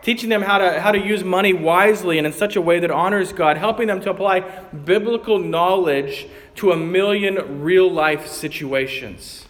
Teaching 0.02 0.30
them 0.30 0.42
how 0.42 0.58
to, 0.58 0.80
how 0.80 0.92
to 0.92 1.00
use 1.00 1.24
money 1.24 1.54
wisely 1.54 2.18
and 2.18 2.26
in 2.26 2.34
such 2.34 2.56
a 2.56 2.62
way 2.62 2.80
that 2.80 2.90
honors 2.90 3.32
God, 3.32 3.58
helping 3.58 3.88
them 3.88 4.02
to 4.02 4.10
apply 4.10 4.40
biblical 4.40 5.38
knowledge 5.38 6.28
to 6.56 6.72
a 6.72 6.78
million 6.78 7.62
real 7.62 7.90
life 7.92 8.28
situations. 8.28 9.46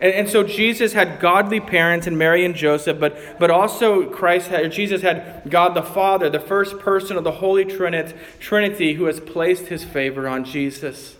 And, 0.00 0.12
and 0.14 0.28
so 0.28 0.42
Jesus 0.42 0.92
had 0.92 1.20
godly 1.20 1.60
parents 1.60 2.06
in 2.06 2.16
Mary 2.16 2.44
and 2.44 2.54
Joseph, 2.54 2.98
but, 2.98 3.38
but 3.38 3.50
also 3.50 4.08
Christ 4.08 4.48
had, 4.48 4.72
Jesus 4.72 5.02
had 5.02 5.42
God 5.48 5.74
the 5.74 5.82
Father, 5.82 6.30
the 6.30 6.40
first 6.40 6.78
person 6.78 7.16
of 7.16 7.24
the 7.24 7.32
Holy 7.32 7.64
Trinity, 7.64 8.14
Trinity 8.38 8.94
who 8.94 9.04
has 9.04 9.20
placed 9.20 9.66
his 9.66 9.84
favor 9.84 10.26
on 10.26 10.44
Jesus. 10.44 11.16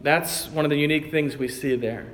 That's 0.00 0.48
one 0.48 0.64
of 0.64 0.70
the 0.70 0.78
unique 0.78 1.10
things 1.10 1.36
we 1.36 1.48
see 1.48 1.76
there. 1.76 2.06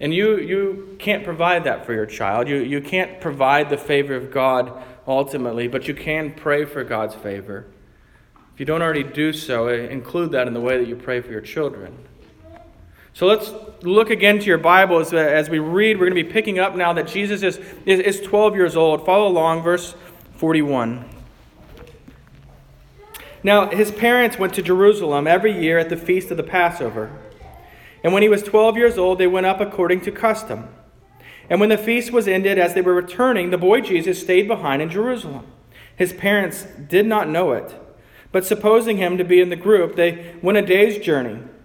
And 0.00 0.14
you, 0.14 0.38
you 0.38 0.96
can't 1.00 1.24
provide 1.24 1.64
that 1.64 1.84
for 1.84 1.92
your 1.92 2.06
child. 2.06 2.48
You, 2.48 2.56
you 2.58 2.80
can't 2.80 3.20
provide 3.20 3.68
the 3.68 3.76
favor 3.76 4.14
of 4.14 4.30
God 4.30 4.72
ultimately, 5.06 5.66
but 5.66 5.88
you 5.88 5.94
can 5.94 6.32
pray 6.32 6.64
for 6.64 6.84
God's 6.84 7.16
favor. 7.16 7.66
If 8.54 8.60
you 8.60 8.66
don't 8.66 8.82
already 8.82 9.02
do 9.02 9.32
so, 9.32 9.66
eh, 9.66 9.88
include 9.88 10.32
that 10.32 10.46
in 10.46 10.54
the 10.54 10.60
way 10.60 10.78
that 10.78 10.86
you 10.86 10.94
pray 10.94 11.20
for 11.20 11.30
your 11.30 11.40
children. 11.40 11.96
So 13.18 13.26
let's 13.26 13.52
look 13.82 14.10
again 14.10 14.38
to 14.38 14.44
your 14.44 14.58
Bible 14.58 15.00
as, 15.00 15.12
uh, 15.12 15.16
as 15.16 15.50
we 15.50 15.58
read. 15.58 15.98
We're 15.98 16.08
going 16.08 16.22
to 16.22 16.22
be 16.22 16.32
picking 16.32 16.60
up 16.60 16.76
now 16.76 16.92
that 16.92 17.08
Jesus 17.08 17.42
is, 17.42 17.58
is, 17.84 17.98
is 17.98 18.20
12 18.20 18.54
years 18.54 18.76
old. 18.76 19.04
Follow 19.04 19.26
along, 19.26 19.64
verse 19.64 19.96
41. 20.36 21.04
Now, 23.42 23.70
his 23.70 23.90
parents 23.90 24.38
went 24.38 24.54
to 24.54 24.62
Jerusalem 24.62 25.26
every 25.26 25.50
year 25.50 25.80
at 25.80 25.88
the 25.88 25.96
feast 25.96 26.30
of 26.30 26.36
the 26.36 26.44
Passover. 26.44 27.10
And 28.04 28.12
when 28.12 28.22
he 28.22 28.28
was 28.28 28.44
12 28.44 28.76
years 28.76 28.96
old, 28.96 29.18
they 29.18 29.26
went 29.26 29.46
up 29.46 29.60
according 29.60 30.02
to 30.02 30.12
custom. 30.12 30.68
And 31.50 31.58
when 31.58 31.70
the 31.70 31.76
feast 31.76 32.12
was 32.12 32.28
ended, 32.28 32.56
as 32.56 32.74
they 32.74 32.82
were 32.82 32.94
returning, 32.94 33.50
the 33.50 33.58
boy 33.58 33.80
Jesus 33.80 34.22
stayed 34.22 34.46
behind 34.46 34.80
in 34.80 34.90
Jerusalem. 34.90 35.44
His 35.96 36.12
parents 36.12 36.68
did 36.86 37.04
not 37.04 37.28
know 37.28 37.50
it, 37.50 37.74
but 38.30 38.46
supposing 38.46 38.96
him 38.96 39.18
to 39.18 39.24
be 39.24 39.40
in 39.40 39.48
the 39.48 39.56
group, 39.56 39.96
they 39.96 40.36
went 40.40 40.58
a 40.58 40.62
day's 40.62 41.04
journey. 41.04 41.40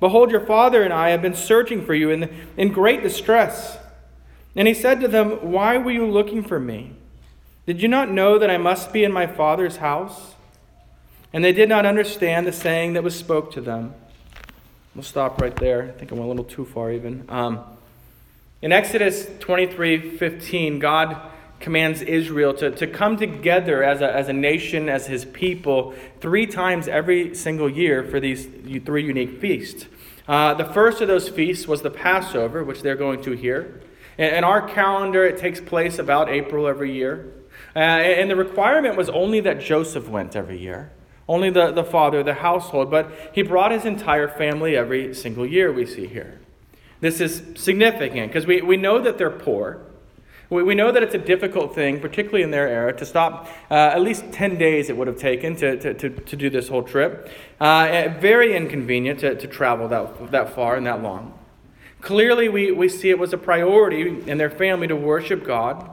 Behold, 0.00 0.30
your 0.30 0.44
father 0.44 0.82
and 0.82 0.92
I 0.92 1.10
have 1.10 1.22
been 1.22 1.34
searching 1.34 1.84
for 1.84 1.94
you 1.94 2.10
in, 2.10 2.30
in 2.56 2.72
great 2.72 3.02
distress. 3.02 3.78
And 4.56 4.68
he 4.68 4.74
said 4.74 5.00
to 5.00 5.08
them, 5.08 5.50
Why 5.50 5.78
were 5.78 5.90
you 5.90 6.06
looking 6.06 6.42
for 6.42 6.60
me? 6.60 6.92
Did 7.66 7.82
you 7.82 7.88
not 7.88 8.10
know 8.10 8.38
that 8.38 8.50
I 8.50 8.58
must 8.58 8.92
be 8.92 9.04
in 9.04 9.12
my 9.12 9.26
Father's 9.26 9.78
house? 9.78 10.34
And 11.32 11.44
they 11.44 11.52
did 11.52 11.68
not 11.68 11.86
understand 11.86 12.46
the 12.46 12.52
saying 12.52 12.92
that 12.92 13.02
was 13.02 13.18
spoke 13.18 13.52
to 13.52 13.60
them. 13.60 13.94
We'll 14.94 15.02
stop 15.02 15.40
right 15.40 15.56
there. 15.56 15.82
I 15.82 15.98
think 15.98 16.12
I 16.12 16.14
went 16.14 16.26
a 16.26 16.28
little 16.28 16.44
too 16.44 16.64
far 16.64 16.92
even. 16.92 17.24
Um, 17.28 17.60
in 18.62 18.70
Exodus 18.70 19.26
23 19.40 20.16
15, 20.16 20.78
God 20.78 21.20
commands 21.64 22.02
Israel 22.02 22.52
to, 22.52 22.70
to 22.70 22.86
come 22.86 23.16
together 23.16 23.82
as 23.82 24.02
a, 24.02 24.14
as 24.14 24.28
a 24.28 24.32
nation, 24.34 24.90
as 24.90 25.06
his 25.06 25.24
people, 25.24 25.94
three 26.20 26.46
times 26.46 26.86
every 26.86 27.34
single 27.34 27.70
year 27.70 28.04
for 28.04 28.20
these 28.20 28.46
three 28.84 29.02
unique 29.02 29.40
feasts. 29.40 29.86
Uh, 30.28 30.52
the 30.52 30.66
first 30.66 31.00
of 31.00 31.08
those 31.08 31.26
feasts 31.26 31.66
was 31.66 31.80
the 31.80 31.90
Passover, 31.90 32.62
which 32.62 32.82
they're 32.82 32.96
going 32.96 33.22
to 33.22 33.32
here. 33.32 33.80
In, 34.18 34.34
in 34.34 34.44
our 34.44 34.68
calendar, 34.68 35.24
it 35.24 35.38
takes 35.38 35.58
place 35.58 35.98
about 35.98 36.28
April 36.28 36.66
every 36.66 36.92
year. 36.92 37.32
Uh, 37.74 37.78
and 37.78 38.30
the 38.30 38.36
requirement 38.36 38.96
was 38.96 39.08
only 39.08 39.40
that 39.40 39.58
Joseph 39.58 40.06
went 40.06 40.36
every 40.36 40.60
year, 40.60 40.92
only 41.26 41.48
the, 41.48 41.72
the 41.72 41.82
father, 41.82 42.18
of 42.18 42.26
the 42.26 42.34
household, 42.34 42.90
but 42.90 43.10
he 43.32 43.40
brought 43.40 43.70
his 43.72 43.86
entire 43.86 44.28
family 44.28 44.76
every 44.76 45.14
single 45.14 45.46
year, 45.46 45.72
we 45.72 45.86
see 45.86 46.06
here. 46.06 46.40
This 47.00 47.22
is 47.22 47.42
significant 47.56 48.28
because 48.28 48.46
we, 48.46 48.60
we 48.60 48.76
know 48.76 49.00
that 49.00 49.16
they're 49.16 49.30
poor. 49.30 49.80
We, 50.50 50.62
we 50.62 50.74
know 50.74 50.92
that 50.92 51.02
it's 51.02 51.14
a 51.14 51.18
difficult 51.18 51.74
thing, 51.74 52.00
particularly 52.00 52.42
in 52.42 52.50
their 52.50 52.68
era, 52.68 52.92
to 52.96 53.06
stop 53.06 53.48
uh, 53.70 53.74
at 53.74 54.02
least 54.02 54.32
10 54.32 54.58
days 54.58 54.90
it 54.90 54.96
would 54.96 55.06
have 55.06 55.18
taken 55.18 55.56
to, 55.56 55.76
to, 55.78 55.94
to, 55.94 56.10
to 56.10 56.36
do 56.36 56.50
this 56.50 56.68
whole 56.68 56.82
trip. 56.82 57.30
Uh, 57.60 58.08
very 58.20 58.56
inconvenient 58.56 59.20
to, 59.20 59.34
to 59.34 59.46
travel 59.46 59.88
that, 59.88 60.30
that 60.30 60.54
far 60.54 60.76
and 60.76 60.86
that 60.86 61.02
long. 61.02 61.38
Clearly, 62.00 62.48
we, 62.48 62.70
we 62.70 62.88
see 62.88 63.10
it 63.10 63.18
was 63.18 63.32
a 63.32 63.38
priority 63.38 64.22
in 64.30 64.38
their 64.38 64.50
family 64.50 64.86
to 64.88 64.96
worship 64.96 65.44
God 65.44 65.90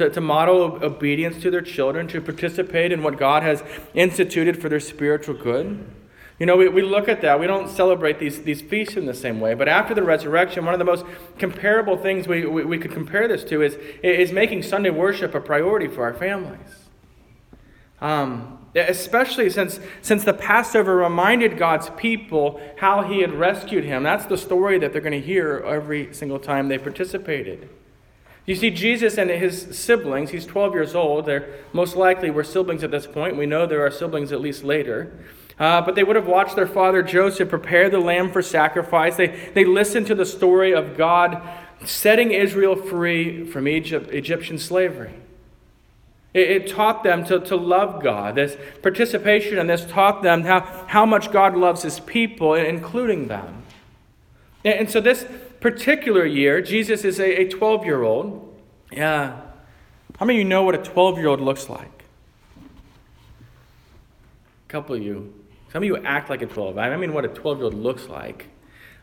to, 0.00 0.08
to 0.08 0.20
model 0.20 0.78
obedience 0.82 1.42
to 1.42 1.50
their 1.50 1.60
children, 1.60 2.08
to 2.08 2.22
participate 2.22 2.90
in 2.90 3.02
what 3.02 3.18
God 3.18 3.42
has 3.42 3.62
instituted 3.92 4.60
for 4.60 4.70
their 4.70 4.80
spiritual 4.80 5.34
good. 5.34 5.84
You 6.40 6.46
know, 6.46 6.56
we, 6.56 6.68
we 6.68 6.80
look 6.80 7.06
at 7.06 7.20
that. 7.20 7.38
We 7.38 7.46
don't 7.46 7.68
celebrate 7.68 8.18
these, 8.18 8.42
these 8.42 8.62
feasts 8.62 8.96
in 8.96 9.04
the 9.04 9.14
same 9.14 9.40
way. 9.40 9.52
But 9.52 9.68
after 9.68 9.94
the 9.94 10.02
resurrection, 10.02 10.64
one 10.64 10.72
of 10.72 10.78
the 10.78 10.86
most 10.86 11.04
comparable 11.38 11.98
things 11.98 12.26
we, 12.26 12.46
we, 12.46 12.64
we 12.64 12.78
could 12.78 12.92
compare 12.92 13.28
this 13.28 13.44
to 13.44 13.60
is, 13.60 13.76
is 14.02 14.32
making 14.32 14.62
Sunday 14.62 14.88
worship 14.88 15.34
a 15.34 15.40
priority 15.40 15.86
for 15.86 16.02
our 16.02 16.14
families. 16.14 16.88
Um, 18.00 18.66
especially 18.74 19.50
since, 19.50 19.80
since 20.00 20.24
the 20.24 20.32
Passover 20.32 20.96
reminded 20.96 21.58
God's 21.58 21.90
people 21.98 22.58
how 22.78 23.02
he 23.02 23.20
had 23.20 23.34
rescued 23.34 23.84
him. 23.84 24.02
That's 24.02 24.24
the 24.24 24.38
story 24.38 24.78
that 24.78 24.92
they're 24.92 25.02
going 25.02 25.20
to 25.20 25.26
hear 25.26 25.62
every 25.66 26.14
single 26.14 26.38
time 26.38 26.68
they 26.68 26.78
participated. 26.78 27.68
You 28.46 28.54
see, 28.54 28.70
Jesus 28.70 29.18
and 29.18 29.28
his 29.28 29.78
siblings, 29.78 30.30
he's 30.30 30.46
12 30.46 30.72
years 30.72 30.94
old. 30.94 31.26
They're 31.26 31.54
most 31.74 31.96
likely 31.96 32.30
were 32.30 32.44
siblings 32.44 32.82
at 32.82 32.90
this 32.90 33.06
point. 33.06 33.36
We 33.36 33.44
know 33.44 33.66
there 33.66 33.84
are 33.84 33.90
siblings 33.90 34.32
at 34.32 34.40
least 34.40 34.64
later. 34.64 35.12
Uh, 35.60 35.82
but 35.82 35.94
they 35.94 36.02
would 36.02 36.16
have 36.16 36.26
watched 36.26 36.56
their 36.56 36.66
father 36.66 37.02
Joseph 37.02 37.50
prepare 37.50 37.90
the 37.90 37.98
lamb 37.98 38.32
for 38.32 38.40
sacrifice. 38.40 39.16
They, 39.16 39.50
they 39.54 39.66
listened 39.66 40.06
to 40.06 40.14
the 40.14 40.24
story 40.24 40.72
of 40.72 40.96
God 40.96 41.46
setting 41.84 42.32
Israel 42.32 42.74
free 42.74 43.44
from 43.44 43.68
Egypt, 43.68 44.10
Egyptian 44.10 44.58
slavery. 44.58 45.12
It, 46.32 46.50
it, 46.50 46.68
taught 46.68 47.02
them 47.02 47.24
to, 47.26 47.40
to 47.40 47.56
love 47.56 48.02
God. 48.02 48.36
This 48.36 48.56
participation 48.82 49.58
in 49.58 49.66
this 49.66 49.84
taught 49.84 50.22
them 50.22 50.44
how, 50.44 50.60
how 50.86 51.04
much 51.04 51.30
God 51.30 51.54
loves 51.56 51.82
his 51.82 52.00
people, 52.00 52.54
including 52.54 53.28
them. 53.28 53.64
And, 54.64 54.80
and 54.80 54.90
so 54.90 55.00
this 55.00 55.26
particular 55.60 56.24
year, 56.24 56.62
Jesus 56.62 57.04
is 57.04 57.20
a 57.20 57.48
12 57.48 57.84
year 57.84 58.02
old. 58.02 58.56
Yeah. 58.90 59.40
How 60.18 60.26
many 60.26 60.38
of 60.38 60.44
you 60.44 60.48
know 60.48 60.62
what 60.62 60.74
a 60.74 60.78
12 60.78 61.18
year 61.18 61.28
old 61.28 61.40
looks 61.40 61.68
like? 61.68 62.04
A 64.68 64.68
couple 64.68 64.94
of 64.94 65.02
you. 65.02 65.34
Some 65.72 65.82
of 65.82 65.86
you 65.86 65.96
act 65.98 66.30
like 66.30 66.42
a 66.42 66.46
12. 66.46 66.78
I 66.78 66.96
mean, 66.96 67.12
what 67.12 67.24
a 67.24 67.28
12 67.28 67.58
year 67.58 67.64
old 67.66 67.74
looks 67.74 68.08
like. 68.08 68.48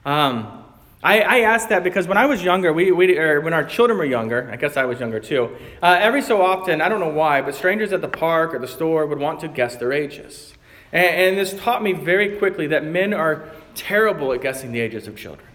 Um, 0.06 0.64
I, 1.04 1.22
I 1.22 1.40
asked 1.42 1.70
that 1.70 1.84
because 1.84 2.08
when 2.08 2.18
I 2.18 2.26
was 2.26 2.44
younger, 2.44 2.74
we, 2.74 2.92
we, 2.92 3.18
or 3.18 3.40
when 3.40 3.54
our 3.54 3.64
children 3.64 3.98
were 3.98 4.06
younger, 4.06 4.50
I 4.52 4.56
guess 4.56 4.78
I 4.78 4.86
was 4.86 5.00
younger 5.00 5.20
too, 5.20 5.56
uh, 5.82 5.98
every 6.00 6.22
so 6.22 6.42
often, 6.42 6.82
I 6.82 6.90
don't 6.90 7.00
know 7.00 7.10
why, 7.10 7.42
but 7.42 7.56
strangers 7.56 7.94
at 7.94 8.02
the 8.02 8.08
park 8.08 8.54
or 8.54 8.60
the 8.60 8.68
store 8.68 9.06
would 9.06 9.20
want 9.20 9.40
to 9.42 9.48
guess 9.48 9.76
their 9.76 9.94
ages. 9.94 10.54
And, 10.92 11.06
and 11.06 11.38
this 11.38 11.54
taught 11.54 11.84
me 11.84 11.94
very 11.94 12.38
quickly 12.38 12.68
that 12.68 12.84
men 12.84 13.14
are 13.14 13.50
terrible 13.76 14.34
at 14.34 14.42
guessing 14.42 14.72
the 14.72 14.80
ages 14.80 15.08
of 15.08 15.16
children. 15.16 15.48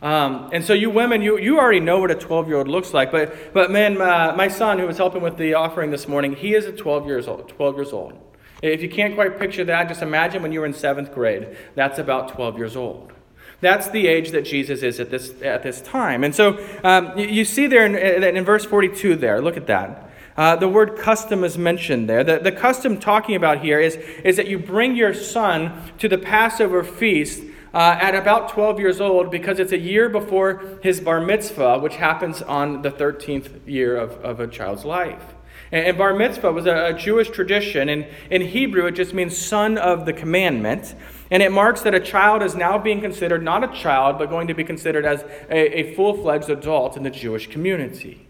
Um, 0.00 0.50
and 0.52 0.64
so 0.64 0.72
you 0.72 0.90
women, 0.90 1.22
you, 1.22 1.38
you 1.38 1.58
already 1.58 1.80
know 1.80 2.00
what 2.00 2.10
a 2.10 2.14
12 2.14 2.48
year 2.48 2.56
old 2.56 2.68
looks 2.68 2.94
like. 2.94 3.12
But, 3.12 3.52
but 3.52 3.70
man, 3.70 3.98
my, 3.98 4.34
my 4.34 4.48
son 4.48 4.78
who 4.78 4.86
was 4.86 4.96
helping 4.96 5.22
with 5.22 5.36
the 5.36 5.54
offering 5.54 5.90
this 5.90 6.08
morning, 6.08 6.34
he 6.34 6.54
is 6.54 6.66
a 6.66 6.72
12 6.72 7.06
years 7.06 7.28
old. 7.28 7.48
12 7.48 7.76
years 7.76 7.92
old. 7.92 8.18
If 8.62 8.80
you 8.80 8.88
can't 8.88 9.16
quite 9.16 9.38
picture 9.38 9.64
that, 9.64 9.88
just 9.88 10.02
imagine 10.02 10.40
when 10.40 10.52
you 10.52 10.60
were 10.60 10.66
in 10.66 10.72
seventh 10.72 11.12
grade. 11.12 11.56
That's 11.74 11.98
about 11.98 12.28
12 12.28 12.56
years 12.56 12.76
old. 12.76 13.12
That's 13.60 13.88
the 13.90 14.06
age 14.06 14.30
that 14.30 14.44
Jesus 14.44 14.82
is 14.82 15.00
at 15.00 15.10
this, 15.10 15.40
at 15.42 15.62
this 15.62 15.80
time. 15.80 16.24
And 16.24 16.34
so 16.34 16.64
um, 16.82 17.16
you, 17.18 17.26
you, 17.26 17.44
see 17.44 17.66
there 17.66 17.86
in, 17.86 18.36
in, 18.36 18.44
verse 18.44 18.64
42 18.64 19.16
there, 19.16 19.40
look 19.40 19.56
at 19.56 19.66
that. 19.66 20.10
Uh, 20.36 20.56
the 20.56 20.68
word 20.68 20.96
custom 20.96 21.44
is 21.44 21.58
mentioned 21.58 22.08
there. 22.08 22.24
The, 22.24 22.38
the 22.38 22.52
custom 22.52 22.98
talking 22.98 23.36
about 23.36 23.60
here 23.60 23.78
is, 23.78 23.96
is 24.24 24.36
that 24.36 24.48
you 24.48 24.58
bring 24.58 24.96
your 24.96 25.14
son 25.14 25.92
to 25.98 26.08
the 26.08 26.18
Passover 26.18 26.82
feast 26.82 27.42
uh, 27.74 27.98
at 28.00 28.14
about 28.14 28.48
12 28.48 28.80
years 28.80 29.00
old 29.00 29.30
because 29.30 29.58
it's 29.58 29.72
a 29.72 29.78
year 29.78 30.08
before 30.08 30.78
his 30.82 31.00
bar 31.00 31.20
mitzvah, 31.20 31.78
which 31.78 31.96
happens 31.96 32.42
on 32.42 32.82
the 32.82 32.90
13th 32.90 33.66
year 33.66 33.96
of, 33.96 34.12
of 34.24 34.40
a 34.40 34.46
child's 34.46 34.84
life. 34.84 35.31
And, 35.72 35.98
bar 35.98 36.14
mitzvah 36.14 36.52
was 36.52 36.66
a, 36.66 36.88
a 36.88 36.92
Jewish 36.92 37.30
tradition. 37.30 37.88
And 37.88 38.06
in 38.30 38.42
Hebrew, 38.42 38.86
it 38.86 38.92
just 38.92 39.14
means 39.14 39.36
son 39.36 39.78
of 39.78 40.06
the 40.06 40.12
commandment. 40.12 40.94
And 41.30 41.42
it 41.42 41.50
marks 41.50 41.80
that 41.82 41.94
a 41.94 42.00
child 42.00 42.42
is 42.42 42.54
now 42.54 42.78
being 42.78 43.00
considered 43.00 43.42
not 43.42 43.64
a 43.64 43.74
child, 43.74 44.18
but 44.18 44.28
going 44.28 44.48
to 44.48 44.54
be 44.54 44.64
considered 44.64 45.04
as 45.04 45.22
a, 45.50 45.80
a 45.80 45.94
full 45.94 46.14
fledged 46.22 46.50
adult 46.50 46.96
in 46.96 47.02
the 47.02 47.10
Jewish 47.10 47.48
community 47.48 48.26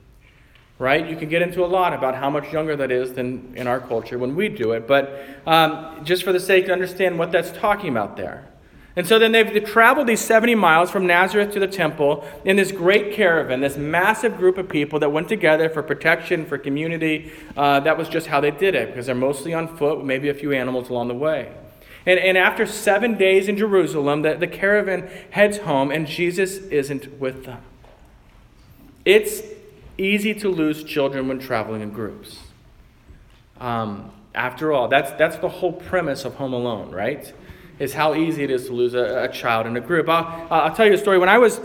right? 0.83 1.09
You 1.09 1.17
can 1.17 1.29
get 1.29 1.43
into 1.43 1.65
a 1.65 1.67
lot 1.67 1.95
about 1.95 2.17
how 2.17 2.29
much 2.29 2.53
younger 2.53 2.75
that 2.75 2.91
is 2.91 3.13
than 3.13 3.53
in 3.55 3.69
our 3.69 3.79
culture 3.79 4.19
when 4.19 4.35
we 4.35 4.49
do 4.49 4.73
it, 4.73 4.89
but 4.89 5.25
um, 5.47 6.05
just 6.05 6.25
for 6.25 6.33
the 6.33 6.41
sake 6.41 6.67
to 6.67 6.73
understand 6.73 7.21
what 7.21 7.31
that's 7.31 7.53
talking 7.53 7.89
about 7.89 8.17
there. 8.17 8.49
And 8.95 9.07
so 9.07 9.19
then 9.19 9.33
they've 9.33 9.65
traveled 9.65 10.07
these 10.07 10.21
70 10.21 10.55
miles 10.55 10.91
from 10.91 11.07
Nazareth 11.07 11.53
to 11.53 11.61
the 11.61 11.67
temple 11.67 12.29
in 12.45 12.57
this 12.57 12.73
great 12.73 13.15
caravan, 13.15 13.61
this 13.61 13.77
massive 13.79 14.37
group 14.37 14.59
of 14.59 14.69
people 14.69 14.99
that 14.99 15.11
went 15.11 15.29
together 15.29 15.71
for 15.71 15.83
protection, 15.83 16.45
for 16.45 16.59
community. 16.59 17.33
Uh, 17.57 17.81
that 17.81 17.97
was 17.97 18.09
just 18.09 18.27
how 18.27 18.41
they 18.41 18.51
did 18.51 18.75
it, 18.75 18.89
because 18.89 19.07
they're 19.07 19.15
mostly 19.15 19.55
on 19.55 19.77
foot, 19.79 20.05
maybe 20.05 20.29
a 20.29 20.35
few 20.35 20.53
animals 20.53 20.91
along 20.91 21.09
the 21.09 21.15
way. 21.15 21.51
And, 22.05 22.19
and 22.19 22.37
after 22.37 22.67
seven 22.67 23.17
days 23.17 23.49
in 23.49 23.57
Jerusalem, 23.57 24.23
the, 24.23 24.35
the 24.35 24.47
caravan 24.47 25.09
heads 25.31 25.59
home, 25.59 25.91
and 25.91 26.07
Jesus 26.07 26.59
isn't 26.59 27.19
with 27.19 27.47
them. 27.47 27.63
It's 29.07 29.43
easy 29.97 30.35
to 30.35 30.49
lose 30.49 30.85
children 30.85 31.29
when 31.29 31.39
traveling 31.39 31.81
in 31.81 31.91
groups. 31.91 32.41
Um, 33.59 34.13
after 34.35 34.73
all, 34.73 34.89
that's, 34.89 35.13
that's 35.13 35.37
the 35.37 35.49
whole 35.49 35.73
premise 35.73 36.25
of 36.25 36.35
Home 36.37 36.53
Alone, 36.53 36.91
right? 36.91 37.33
Is 37.83 37.93
how 37.93 38.15
easy 38.15 38.45
it 38.45 38.51
is 38.53 38.67
to 38.67 38.73
lose 38.73 38.95
a, 38.95 39.25
a 39.25 39.29
child 39.29 39.67
in 39.67 39.77
a 39.77 39.81
group. 39.81 40.09
I'll, 40.09 40.47
I'll 40.53 40.73
tell 40.73 40.87
you 40.87 40.93
a 40.93 40.99
story. 40.99 41.19
When 41.19 41.29
I 41.29 41.39
was 41.39 41.61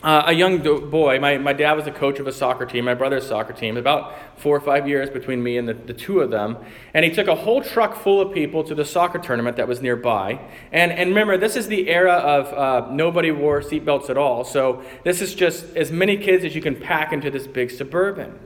uh, 0.00 0.22
a 0.26 0.32
young 0.32 0.58
boy, 0.90 1.18
my, 1.18 1.38
my 1.38 1.52
dad 1.52 1.72
was 1.72 1.88
a 1.88 1.90
coach 1.90 2.20
of 2.20 2.28
a 2.28 2.32
soccer 2.32 2.66
team, 2.66 2.84
my 2.84 2.94
brother's 2.94 3.26
soccer 3.26 3.52
team, 3.52 3.76
about 3.76 4.14
four 4.38 4.56
or 4.56 4.60
five 4.60 4.86
years 4.86 5.10
between 5.10 5.42
me 5.42 5.58
and 5.58 5.68
the, 5.68 5.74
the 5.74 5.92
two 5.92 6.20
of 6.20 6.30
them. 6.30 6.56
And 6.94 7.04
he 7.04 7.10
took 7.10 7.26
a 7.26 7.34
whole 7.34 7.62
truck 7.62 7.96
full 7.96 8.20
of 8.20 8.32
people 8.32 8.62
to 8.62 8.76
the 8.76 8.84
soccer 8.84 9.18
tournament 9.18 9.56
that 9.56 9.66
was 9.66 9.82
nearby. 9.82 10.38
And, 10.70 10.92
and 10.92 11.08
remember, 11.08 11.36
this 11.36 11.56
is 11.56 11.66
the 11.66 11.88
era 11.88 12.12
of 12.12 12.46
uh, 12.52 12.88
nobody 12.92 13.32
wore 13.32 13.60
seatbelts 13.60 14.08
at 14.08 14.16
all. 14.16 14.44
So 14.44 14.84
this 15.02 15.20
is 15.20 15.34
just 15.34 15.74
as 15.74 15.90
many 15.90 16.16
kids 16.16 16.44
as 16.44 16.54
you 16.54 16.62
can 16.62 16.76
pack 16.76 17.12
into 17.12 17.28
this 17.28 17.48
big 17.48 17.72
suburban. 17.72 18.38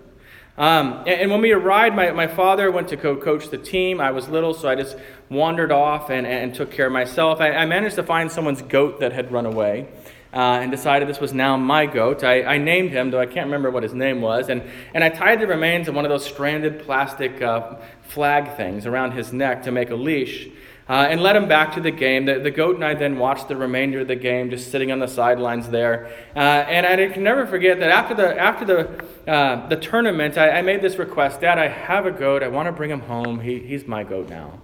Um, 0.59 0.99
and, 1.07 1.09
and, 1.09 1.31
when 1.31 1.41
we 1.41 1.53
arrived, 1.53 1.97
my, 1.97 2.11
my 2.11 2.27
father 2.27 2.71
went 2.71 2.89
to 2.89 2.97
co 2.97 3.17
coach 3.17 3.49
the 3.49 3.59
team. 3.59 4.01
I 4.01 4.11
was 4.11 4.29
little, 4.29 4.53
so 4.53 4.69
I 4.69 4.75
just 4.75 4.97
wandered 5.31 5.73
off 5.73 6.11
and, 6.11 6.27
and 6.27 6.55
took 6.55 6.71
care 6.71 6.87
of 6.87 6.93
myself. 6.93 7.41
I, 7.41 7.53
I 7.53 7.67
managed 7.67 7.97
to 7.97 8.03
find 8.03 8.31
someone's 8.31 8.61
goat 8.63 9.01
that 9.01 9.13
had 9.13 9.33
run 9.33 9.47
away 9.47 9.89
uh, 10.33 10.61
and 10.61 10.71
decided 10.71 11.09
this 11.09 11.21
was 11.21 11.33
now 11.33 11.57
my 11.57 11.87
goat. 11.87 12.23
I, 12.23 12.43
I, 12.43 12.59
named 12.59 12.91
him, 12.91 13.11
though 13.11 13.21
I 13.21 13.27
can't 13.27 13.47
remember 13.47 13.71
what 13.71 13.83
his 13.83 13.95
name 13.95 14.21
was, 14.21 14.49
and, 14.49 14.63
and 14.95 15.03
I 15.03 15.09
tied 15.09 15.41
the 15.41 15.47
remains 15.47 15.89
of 15.89 15.95
one 15.95 16.05
of 16.05 16.09
those 16.11 16.25
stranded 16.25 16.81
plastic 16.81 17.43
uh, 17.43 17.77
flag 18.03 18.57
things 18.57 18.87
around 18.87 19.13
his 19.13 19.33
neck 19.33 19.65
to 19.65 19.73
make 19.73 19.91
a 19.91 19.97
leash. 19.97 20.49
Uh, 20.91 21.07
and 21.09 21.23
led 21.23 21.37
him 21.37 21.47
back 21.47 21.73
to 21.73 21.81
the 21.81 21.93
game. 21.93 22.25
The, 22.25 22.41
the, 22.41 22.51
goat 22.51 22.75
and 22.75 22.85
I 22.85 22.95
then 22.95 23.17
watched 23.17 23.47
the 23.47 23.55
remainder 23.55 24.01
of 24.01 24.09
the 24.09 24.17
game, 24.17 24.51
just 24.51 24.73
sitting 24.73 24.91
on 24.91 24.99
the 24.99 25.07
sidelines 25.07 25.69
there. 25.69 26.11
Uh, 26.35 26.41
and 26.41 26.85
I 26.85 27.09
can 27.11 27.23
never 27.23 27.47
forget 27.47 27.79
that 27.79 27.93
after 27.93 28.13
the 28.13 28.37
after 28.37 28.65
the 28.65 29.31
uh, 29.33 29.69
the 29.69 29.77
tournament, 29.77 30.37
I, 30.37 30.51
I, 30.51 30.63
made 30.63 30.83
this 30.83 30.97
request: 30.97 31.43
Dad, 31.43 31.61
I 31.61 31.69
have 31.69 32.07
a 32.07 32.11
goat. 32.11 32.43
I 32.43 32.49
want 32.49 32.67
to 32.67 32.73
bring 32.73 32.91
him 32.91 33.03
home. 33.03 33.39
He, 33.39 33.61
he's 33.61 33.87
my 33.87 34.03
goat 34.03 34.29
now. 34.29 34.61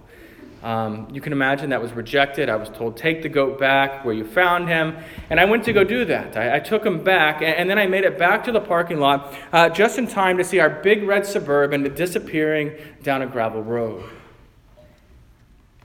Um, 0.63 1.07
you 1.13 1.21
can 1.21 1.31
imagine 1.31 1.69
that 1.69 1.81
was 1.81 1.93
rejected. 1.93 2.49
I 2.49 2.57
was 2.57 2.67
told, 2.67 2.97
take 2.97 3.21
the 3.21 3.29
goat 3.29 3.57
back 3.57 4.03
where 4.03 4.13
you 4.13 4.25
found 4.25 4.67
him. 4.67 4.97
And 5.29 5.39
I 5.39 5.45
went 5.45 5.63
to 5.63 5.71
go 5.71 5.85
do 5.85 6.03
that. 6.05 6.35
I, 6.35 6.57
I 6.57 6.59
took 6.59 6.85
him 6.85 7.05
back, 7.05 7.37
and, 7.37 7.55
and, 7.55 7.69
then 7.69 7.79
I 7.79 7.85
made 7.85 8.03
it 8.03 8.17
back 8.17 8.43
to 8.45 8.51
the 8.51 8.59
parking 8.59 8.99
lot 8.99 9.33
uh, 9.53 9.69
just 9.69 9.97
in 9.97 10.07
time 10.07 10.37
to 10.39 10.43
see 10.43 10.59
our 10.59 10.69
big 10.69 11.03
red 11.03 11.25
suburban 11.25 11.83
disappearing 11.95 12.73
down 13.01 13.21
a 13.21 13.27
gravel 13.27 13.63
road. 13.63 14.03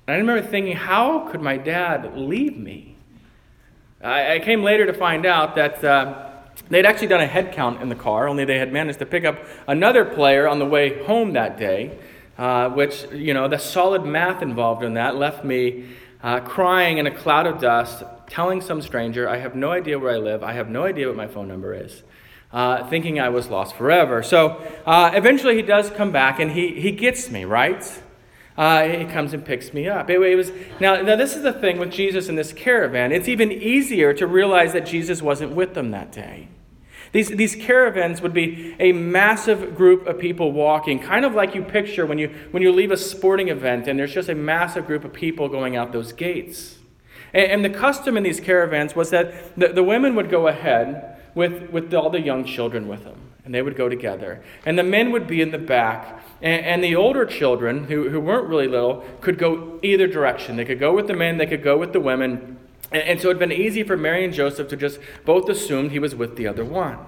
And 0.07 0.17
I 0.17 0.19
remember 0.19 0.47
thinking, 0.47 0.77
how 0.77 1.29
could 1.29 1.41
my 1.41 1.57
dad 1.57 2.17
leave 2.17 2.57
me? 2.57 2.97
I, 4.03 4.35
I 4.35 4.39
came 4.41 4.63
later 4.63 4.87
to 4.87 4.95
find 4.95 5.27
out 5.27 5.55
that. 5.57 5.83
Uh, 5.85 6.29
They'd 6.69 6.85
actually 6.85 7.09
done 7.09 7.23
a 7.23 7.27
head 7.27 7.53
count 7.53 7.83
in 7.83 7.89
the 7.89 7.95
car, 7.95 8.29
only 8.29 8.45
they 8.45 8.59
had 8.59 8.73
managed 8.73 8.99
to 8.99 9.07
pick 9.07 9.25
up 9.25 9.39
another 9.67 10.05
player 10.05 10.47
on 10.47 10.59
the 10.59 10.67
way 10.67 11.03
home 11.05 11.33
that 11.33 11.59
day 11.59 11.99
uh, 12.39 12.71
which, 12.71 13.07
you 13.13 13.35
know, 13.35 13.49
the 13.49 13.59
solid 13.59 14.05
math 14.05 14.43
involved 14.43 14.83
in 14.83 14.95
that 14.95 15.17
left 15.17 15.45
me 15.45 15.87
uh, 16.23 16.41
crying 16.41 16.99
in 16.99 17.07
a 17.07 17.11
cloud 17.11 17.47
of 17.47 17.61
dust, 17.61 18.03
telling 18.29 18.61
some 18.61 18.81
stranger, 18.81 19.29
I 19.29 19.39
have 19.39 19.55
no 19.55 19.71
idea 19.71 19.99
where 19.99 20.15
I 20.15 20.19
live, 20.19 20.43
I 20.43 20.53
have 20.53 20.69
no 20.69 20.85
idea 20.85 21.09
what 21.09 21.17
my 21.17 21.27
phone 21.27 21.49
number 21.49 21.75
is. 21.75 22.03
Uh, 22.53 22.87
thinking 22.89 23.19
I 23.19 23.31
was 23.31 23.49
lost 23.49 23.77
forever. 23.77 24.23
So 24.23 24.61
uh, 24.85 25.11
eventually 25.15 25.57
he 25.57 25.63
does 25.63 25.89
come 25.91 26.13
back 26.13 26.39
and 26.39 26.51
he, 26.51 26.81
he 26.81 26.93
gets 26.93 27.31
me, 27.31 27.45
right? 27.45 27.83
Uh, 28.57 28.85
he 28.85 29.05
comes 29.07 29.33
and 29.33 29.45
picks 29.45 29.73
me 29.73 29.89
up. 29.89 30.11
It, 30.11 30.21
it, 30.21 30.37
was 30.37 30.53
now, 30.79 31.01
now. 31.01 31.17
This 31.17 31.37
is 31.37 31.43
the 31.43 31.55
thing 31.55 31.79
with 31.79 31.91
Jesus 31.91 32.29
and 32.29 32.37
this 32.37 32.53
caravan. 32.53 33.11
It's 33.11 33.29
even 33.29 33.51
easier 33.51 34.13
to 34.13 34.27
realize 34.27 34.75
that 34.75 34.85
Jesus 34.85 35.23
wasn't 35.23 35.53
with 35.53 35.73
them 35.75 35.91
that 35.93 36.13
day. 36.13 36.49
These, 37.13 37.29
these 37.29 37.55
caravans 37.55 38.23
would 38.23 38.33
be 38.33 38.75
a 38.81 38.93
massive 38.93 39.75
group 39.75 40.07
of 40.07 40.19
people 40.19 40.53
walking, 40.53 40.99
kind 40.99 41.25
of 41.25 41.35
like 41.35 41.55
you 41.55 41.63
picture 41.63 42.07
when 42.07 42.19
you, 42.19 42.35
when 42.51 42.63
you 42.63 42.73
leave 42.73 42.91
a 42.91 42.97
sporting 42.97 43.49
event 43.49 43.87
and 43.87 43.99
there's 43.99 44.15
just 44.15 44.31
a 44.31 44.35
massive 44.35 44.87
group 44.87 45.05
of 45.05 45.13
people 45.13 45.49
going 45.49 45.77
out 45.77 45.93
those 45.93 46.13
gates. 46.13 46.79
And, 47.35 47.53
and 47.53 47.65
the 47.65 47.71
custom 47.79 48.17
in 48.17 48.23
these 48.23 48.41
caravans 48.41 48.97
was 48.97 49.11
that 49.11 49.59
the, 49.59 49.69
the 49.69 49.83
women 49.83 50.15
would 50.15 50.31
go 50.31 50.49
ahead 50.49 51.21
with, 51.35 51.71
with 51.71 51.93
all 51.93 52.09
the 52.09 52.21
young 52.21 52.45
children 52.45 52.89
with 52.89 53.05
them, 53.05 53.33
and 53.45 53.55
they 53.55 53.61
would 53.61 53.77
go 53.77 53.89
together. 53.89 54.43
And 54.65 54.79
the 54.79 54.83
men 54.83 55.13
would 55.13 55.27
be 55.27 55.43
in 55.43 55.51
the 55.51 55.59
back, 55.59 56.23
and, 56.43 56.67
and 56.67 56.85
the 56.85 56.97
older 56.97 57.25
children, 57.25 57.85
who, 57.85 58.11
who 58.11 58.21
weren't 58.21 58.49
really 58.49 58.69
little, 58.69 59.05
could 59.21 59.39
go 59.39 59.79
either 59.83 60.07
direction. 60.07 60.57
They 60.57 60.65
could 60.65 60.81
go 60.81 60.93
with 60.93 61.07
the 61.07 61.15
men, 61.15 61.39
they 61.39 61.47
could 61.47 61.63
go 61.63 61.79
with 61.79 61.93
the 61.93 62.01
women. 62.01 62.59
And, 62.91 63.03
and 63.03 63.21
so 63.21 63.29
it 63.29 63.35
had 63.35 63.39
been 63.39 63.53
easy 63.53 63.83
for 63.85 63.97
Mary 63.97 64.25
and 64.25 64.35
Joseph 64.35 64.69
to 64.69 64.77
just 64.77 64.99
both 65.25 65.49
assume 65.49 65.91
he 65.91 65.99
was 65.99 66.15
with 66.15 66.37
the 66.37 66.49
other 66.49 66.65
one. 66.65 66.99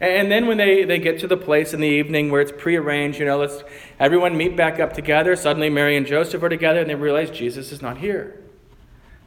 And 0.00 0.30
then 0.30 0.46
when 0.46 0.56
they, 0.56 0.84
they 0.84 0.98
get 0.98 1.18
to 1.20 1.26
the 1.26 1.36
place 1.36 1.72
in 1.72 1.80
the 1.80 1.88
evening 1.88 2.30
where 2.30 2.40
it's 2.40 2.52
prearranged, 2.52 3.18
you 3.18 3.24
know, 3.24 3.38
let's 3.38 3.62
everyone 3.98 4.36
meet 4.36 4.56
back 4.56 4.80
up 4.80 4.92
together. 4.92 5.36
Suddenly 5.36 5.70
Mary 5.70 5.96
and 5.96 6.06
Joseph 6.06 6.42
are 6.42 6.48
together 6.48 6.80
and 6.80 6.90
they 6.90 6.94
realize 6.94 7.30
Jesus 7.30 7.70
is 7.72 7.80
not 7.80 7.98
here. 7.98 8.40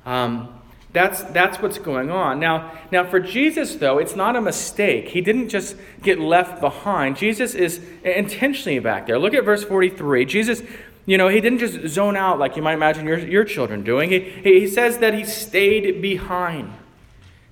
Um, 0.05 0.56
that's, 0.93 1.21
that's 1.23 1.61
what's 1.61 1.77
going 1.77 2.09
on. 2.09 2.39
Now, 2.39 2.71
now, 2.91 3.03
for 3.03 3.19
Jesus, 3.19 3.75
though, 3.75 3.97
it's 3.97 4.15
not 4.15 4.35
a 4.35 4.41
mistake. 4.41 5.09
He 5.09 5.21
didn't 5.21 5.49
just 5.49 5.75
get 6.01 6.19
left 6.19 6.61
behind. 6.61 7.17
Jesus 7.17 7.53
is 7.53 7.81
intentionally 8.03 8.79
back 8.79 9.05
there. 9.05 9.19
Look 9.19 9.33
at 9.33 9.43
verse 9.43 9.63
43. 9.63 10.25
Jesus 10.25 10.61
you 11.07 11.17
know, 11.17 11.29
he 11.29 11.39
didn't 11.39 11.59
just 11.59 11.87
zone 11.87 12.17
out 12.17 12.37
like 12.37 12.57
you 12.57 12.61
might 12.61 12.73
imagine 12.73 13.07
your, 13.07 13.17
your 13.17 13.45
children 13.45 13.81
doing. 13.81 14.09
He, 14.09 14.19
he 14.43 14.67
says 14.67 14.97
that 14.97 15.13
he 15.13 15.23
stayed 15.23 16.01
behind. 16.01 16.73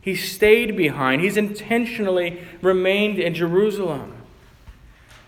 He 0.02 0.14
stayed 0.14 0.76
behind. 0.76 1.22
He's 1.22 1.38
intentionally 1.38 2.44
remained 2.62 3.18
in 3.18 3.34
Jerusalem. 3.34 4.15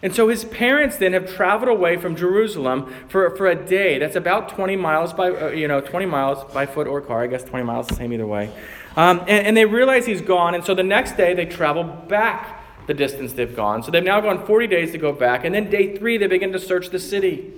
And 0.04 0.14
so 0.14 0.28
his 0.28 0.46
parents 0.46 0.98
then 0.98 1.14
have 1.14 1.34
traveled 1.34 1.70
away 1.70 1.98
from 1.98 2.16
Jerusalem 2.16 2.94
for, 3.08 3.36
for 3.36 3.48
a 3.48 3.56
day. 3.56 3.98
That's 3.98 4.16
about 4.16 4.50
20 4.50 4.76
miles 4.76 5.12
by, 5.12 5.32
uh, 5.32 5.50
you 5.50 5.68
know, 5.68 5.82
20 5.82 6.06
miles 6.06 6.44
by 6.54 6.68
foot 6.68 6.88
or 6.88 7.02
car. 7.02 7.24
I 7.24 7.28
guess 7.28 7.44
20 7.44 7.66
miles 7.66 7.88
the 7.88 7.96
same 7.96 8.14
either 8.14 8.28
way. 8.28 8.52
Um, 8.96 9.20
and, 9.22 9.48
and 9.48 9.58
they 9.58 9.66
realize 9.66 10.06
he's 10.06 10.22
gone. 10.22 10.54
And 10.54 10.64
so 10.64 10.76
the 10.76 10.84
next 10.84 11.18
day 11.18 11.34
they 11.34 11.46
travel 11.46 11.84
back 11.84 12.64
the 12.86 12.94
distance 12.94 13.34
they've 13.34 13.56
gone. 13.56 13.84
So 13.84 13.92
they've 13.92 14.04
now 14.04 14.22
gone 14.22 14.46
40 14.46 14.68
days 14.68 14.92
to 14.92 14.98
go 14.98 15.12
back. 15.12 15.46
And 15.46 15.54
then 15.54 15.70
day 15.70 15.98
three, 15.98 16.18
they 16.18 16.28
begin 16.28 16.52
to 16.52 16.60
search 16.60 16.90
the 16.90 17.00
city 17.00 17.54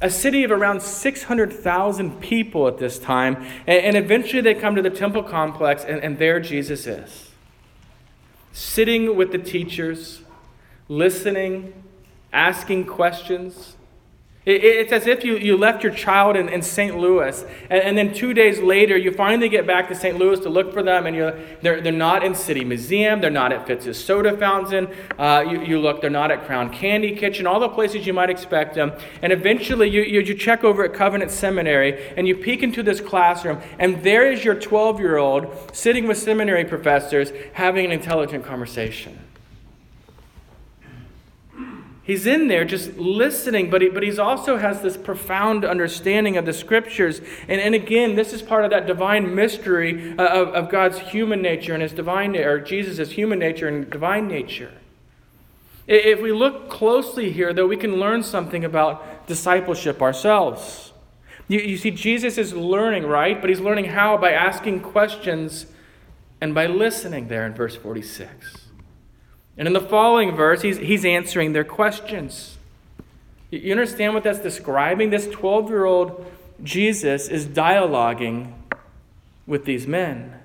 a 0.00 0.10
city 0.10 0.44
of 0.44 0.50
around 0.50 0.82
600,000 0.82 2.20
people 2.20 2.68
at 2.68 2.76
this 2.76 2.98
time. 2.98 3.36
And, 3.66 3.96
and, 3.96 3.96
eventually 3.96 4.42
they 4.42 4.52
come 4.52 4.74
to 4.76 4.82
the 4.82 4.90
temple 4.90 5.22
complex, 5.22 5.82
and, 5.82 6.02
and 6.02 6.18
there 6.18 6.40
Jesus 6.40 6.86
is. 6.86 7.30
Sitting 8.52 9.16
with 9.16 9.32
the 9.32 9.38
teachers, 9.38 10.20
listening, 10.88 11.72
asking 12.32 12.86
questions. 12.86 13.76
It's 14.46 14.92
as 14.92 15.06
if 15.06 15.24
you, 15.24 15.38
you 15.38 15.56
left 15.56 15.82
your 15.82 15.92
child 15.92 16.36
in, 16.36 16.50
in 16.50 16.60
St. 16.60 16.98
Louis, 16.98 17.46
and, 17.70 17.82
and, 17.82 17.96
then 17.96 18.12
two 18.12 18.34
days 18.34 18.60
later, 18.60 18.94
you 18.94 19.10
finally 19.10 19.48
get 19.48 19.66
back 19.66 19.88
to 19.88 19.94
St. 19.94 20.18
Louis 20.18 20.38
to 20.40 20.50
look 20.50 20.74
for 20.74 20.82
them, 20.82 21.06
and 21.06 21.16
you're, 21.16 21.32
they're, 21.62 21.80
they're 21.80 21.90
not 21.90 22.22
in 22.22 22.34
City 22.34 22.62
Museum, 22.62 23.22
they're 23.22 23.30
not 23.30 23.54
at 23.54 23.66
Fitz's 23.66 24.04
Soda 24.04 24.36
Fountain, 24.36 24.88
uh, 25.18 25.42
you, 25.48 25.62
you 25.62 25.80
look, 25.80 26.02
they're 26.02 26.10
not 26.10 26.30
at 26.30 26.44
Crown 26.44 26.70
Candy 26.70 27.16
Kitchen, 27.16 27.46
all 27.46 27.58
the 27.58 27.70
places 27.70 28.06
you 28.06 28.12
might 28.12 28.28
expect 28.28 28.74
them. 28.74 28.92
And 29.22 29.32
eventually, 29.32 29.88
you, 29.88 30.02
you, 30.02 30.20
you 30.20 30.34
check 30.34 30.62
over 30.62 30.84
at 30.84 30.92
Covenant 30.92 31.30
Seminary, 31.30 32.12
and 32.18 32.28
you 32.28 32.36
peek 32.36 32.62
into 32.62 32.82
this 32.82 33.00
classroom, 33.00 33.62
and 33.78 34.02
there 34.02 34.30
is 34.30 34.44
your 34.44 34.56
12 34.56 35.00
year 35.00 35.16
old 35.16 35.74
sitting 35.74 36.06
with 36.06 36.18
seminary 36.18 36.66
professors 36.66 37.32
having 37.54 37.86
an 37.86 37.92
intelligent 37.92 38.44
conversation. 38.44 39.18
He's 42.04 42.26
in 42.26 42.48
there 42.48 42.66
just 42.66 42.98
listening, 42.98 43.70
but 43.70 43.80
he 43.80 43.88
but 43.88 44.02
he's 44.02 44.18
also 44.18 44.58
has 44.58 44.82
this 44.82 44.96
profound 44.96 45.64
understanding 45.64 46.36
of 46.36 46.44
the 46.44 46.52
scriptures. 46.52 47.22
And, 47.48 47.60
and 47.60 47.74
again, 47.74 48.14
this 48.14 48.34
is 48.34 48.42
part 48.42 48.64
of 48.64 48.70
that 48.72 48.86
divine 48.86 49.34
mystery 49.34 50.14
uh, 50.18 50.26
of, 50.26 50.48
of 50.48 50.70
God's 50.70 50.98
human 50.98 51.40
nature 51.40 51.72
and 51.72 51.82
his 51.82 51.92
divine 51.92 52.36
or 52.36 52.60
Jesus' 52.60 53.12
human 53.12 53.38
nature 53.38 53.68
and 53.68 53.88
divine 53.88 54.28
nature. 54.28 54.72
If 55.86 56.20
we 56.20 56.32
look 56.32 56.68
closely 56.68 57.32
here, 57.32 57.54
though, 57.54 57.66
we 57.66 57.76
can 57.76 57.96
learn 57.96 58.22
something 58.22 58.64
about 58.64 59.26
discipleship 59.26 60.02
ourselves. 60.02 60.92
You, 61.48 61.60
you 61.60 61.76
see, 61.76 61.90
Jesus 61.90 62.38
is 62.38 62.54
learning, 62.54 63.04
right? 63.04 63.38
But 63.40 63.50
he's 63.50 63.60
learning 63.60 63.86
how? 63.86 64.16
By 64.16 64.32
asking 64.32 64.80
questions 64.80 65.66
and 66.40 66.54
by 66.54 66.66
listening 66.66 67.28
there 67.28 67.46
in 67.46 67.54
verse 67.54 67.76
46. 67.76 68.63
And 69.56 69.68
in 69.68 69.74
the 69.74 69.80
following 69.80 70.34
verse, 70.34 70.62
he's, 70.62 70.78
he's 70.78 71.04
answering 71.04 71.52
their 71.52 71.64
questions. 71.64 72.58
You 73.50 73.70
understand 73.70 74.14
what 74.14 74.24
that's 74.24 74.40
describing? 74.40 75.10
This 75.10 75.28
12 75.28 75.68
year 75.68 75.84
old 75.84 76.26
Jesus 76.62 77.28
is 77.28 77.46
dialoguing 77.46 78.52
with 79.46 79.64
these 79.64 79.86
men. 79.86 80.40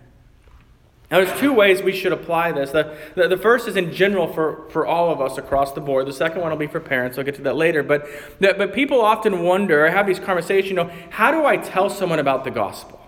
Now, 1.10 1.24
there's 1.24 1.40
two 1.40 1.54
ways 1.54 1.82
we 1.82 1.92
should 1.92 2.12
apply 2.12 2.52
this. 2.52 2.70
The, 2.70 2.96
the, 3.16 3.28
the, 3.30 3.38
first 3.38 3.68
is 3.68 3.76
in 3.76 3.92
general 3.92 4.32
for, 4.32 4.70
for 4.70 4.86
all 4.86 5.12
of 5.12 5.20
us 5.20 5.40
across 5.40 5.74
the 5.74 5.82
board. 5.82 6.06
The 6.06 6.14
second 6.14 6.42
one 6.42 6.52
will 6.52 6.58
be 6.58 6.68
for 6.68 6.80
parents. 6.80 7.18
I'll 7.18 7.24
get 7.24 7.34
to 7.36 7.42
that 7.44 7.56
later. 7.56 7.82
But, 7.82 8.08
but 8.40 8.74
people 8.74 9.02
often 9.02 9.42
wonder, 9.42 9.88
I 9.88 9.90
have 9.90 10.06
these 10.06 10.20
conversations, 10.20 10.70
you 10.70 10.76
know, 10.76 10.92
how 11.10 11.32
do 11.32 11.46
I 11.46 11.58
tell 11.58 11.90
someone 11.90 12.20
about 12.20 12.44
the 12.44 12.52
gospel? 12.52 12.99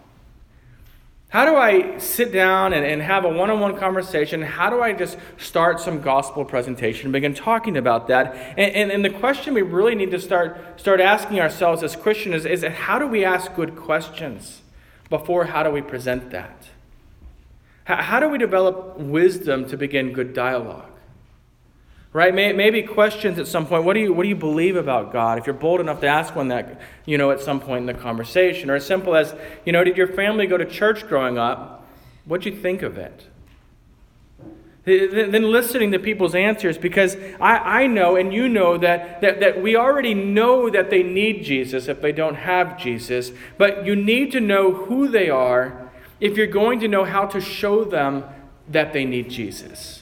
How 1.32 1.46
do 1.46 1.56
I 1.56 1.98
sit 1.98 2.34
down 2.34 2.74
and, 2.74 2.86
and 2.86 3.02
have 3.02 3.24
a 3.24 3.30
one 3.30 3.50
on 3.50 3.62
one 3.62 3.78
conversation? 3.78 4.42
How 4.42 4.70
do 4.70 4.82
I 4.82 4.92
just 4.92 5.18
start 5.38 5.80
some 5.80 6.02
gospel 6.02 6.44
presentation 6.44 7.06
and 7.06 7.14
begin 7.14 7.34
talking 7.34 7.78
about 7.78 8.10
that? 8.10 8.36
And, 8.58 8.76
and, 8.76 8.92
and, 8.92 9.06
the 9.06 9.10
question 9.10 9.54
we 9.54 9.62
really 9.62 9.96
need 9.96 10.12
to 10.12 10.20
start, 10.20 10.78
start 10.78 11.00
asking 11.00 11.40
ourselves 11.40 11.84
as 11.84 11.96
Christians 11.96 12.44
is, 12.46 12.64
is 12.64 12.74
how 12.74 13.00
do 13.00 13.08
we 13.08 13.24
ask 13.24 13.56
good 13.56 13.78
questions 13.78 14.62
before 15.10 15.46
how 15.46 15.64
do 15.64 15.72
we 15.72 15.82
present 15.82 16.32
that? 16.32 16.68
How, 17.86 17.96
how 17.96 18.20
do 18.20 18.28
we 18.28 18.38
develop 18.38 19.00
wisdom 19.00 19.70
to 19.70 19.78
begin 19.78 20.12
good 20.12 20.34
dialogue? 20.34 20.91
Right? 22.14 22.34
Maybe 22.34 22.84
questions 22.84 23.40
at 23.40 23.48
some 23.48 23.66
point. 23.66 23.84
What 23.84 23.94
do 23.94 24.02
you 24.02 24.14
what 24.14 24.24
do 24.24 24.30
you 24.30 24.36
believe 24.36 24.76
about 24.76 25.14
god? 25.14 25.38
If 25.38 25.46
you're 25.46 25.54
bold 25.54 25.80
enough 25.80 26.02
to 26.02 26.08
ask 26.08 26.36
one 26.36 26.50
that 26.50 26.82
you 27.06 27.18
know 27.18 27.32
at 27.32 27.40
some 27.40 27.60
point 27.60 27.82
in 27.82 27.86
the 27.86 28.02
conversation. 28.02 28.70
Or 28.70 28.76
as 28.76 28.86
simple 28.86 29.16
as 29.16 29.34
you 29.66 29.72
know 29.72 29.84
did 29.84 29.98
your 29.98 30.08
family 30.08 30.48
go 30.48 30.58
to 30.58 30.66
church 30.66 31.08
growing 31.08 31.38
up? 31.38 31.88
What'd 32.26 32.46
you 32.46 32.60
think 32.60 32.82
of 32.82 32.98
it? 32.98 33.28
Then 34.84 35.52
listening 35.52 35.92
to 35.92 36.00
people's 36.00 36.34
answers 36.34 36.78
because 36.78 37.16
I, 37.40 37.84
I 37.84 37.88
know 37.88 38.16
and 38.16 38.34
you 38.34 38.50
know 38.50 38.80
that, 38.80 39.22
that, 39.22 39.40
that 39.40 39.62
we 39.62 39.76
already 39.76 40.16
know 40.16 40.72
that 40.72 40.90
they 40.90 41.04
need 41.04 41.44
Jesus 41.44 41.88
if 41.88 42.02
they 42.02 42.12
don't 42.12 42.34
have 42.34 42.80
Jesus, 42.80 43.32
but 43.60 43.86
you 43.86 43.96
need 43.96 44.32
to 44.32 44.40
know 44.40 44.74
who 44.74 45.08
they 45.08 45.30
are 45.30 45.92
if 46.20 46.36
you're 46.36 46.48
going 46.48 46.80
to 46.80 46.88
know 46.88 47.06
how 47.06 47.28
to 47.28 47.40
show 47.40 47.84
them 47.84 48.24
that 48.68 48.92
they 48.92 49.06
need 49.06 49.30
Jesus. 49.30 50.01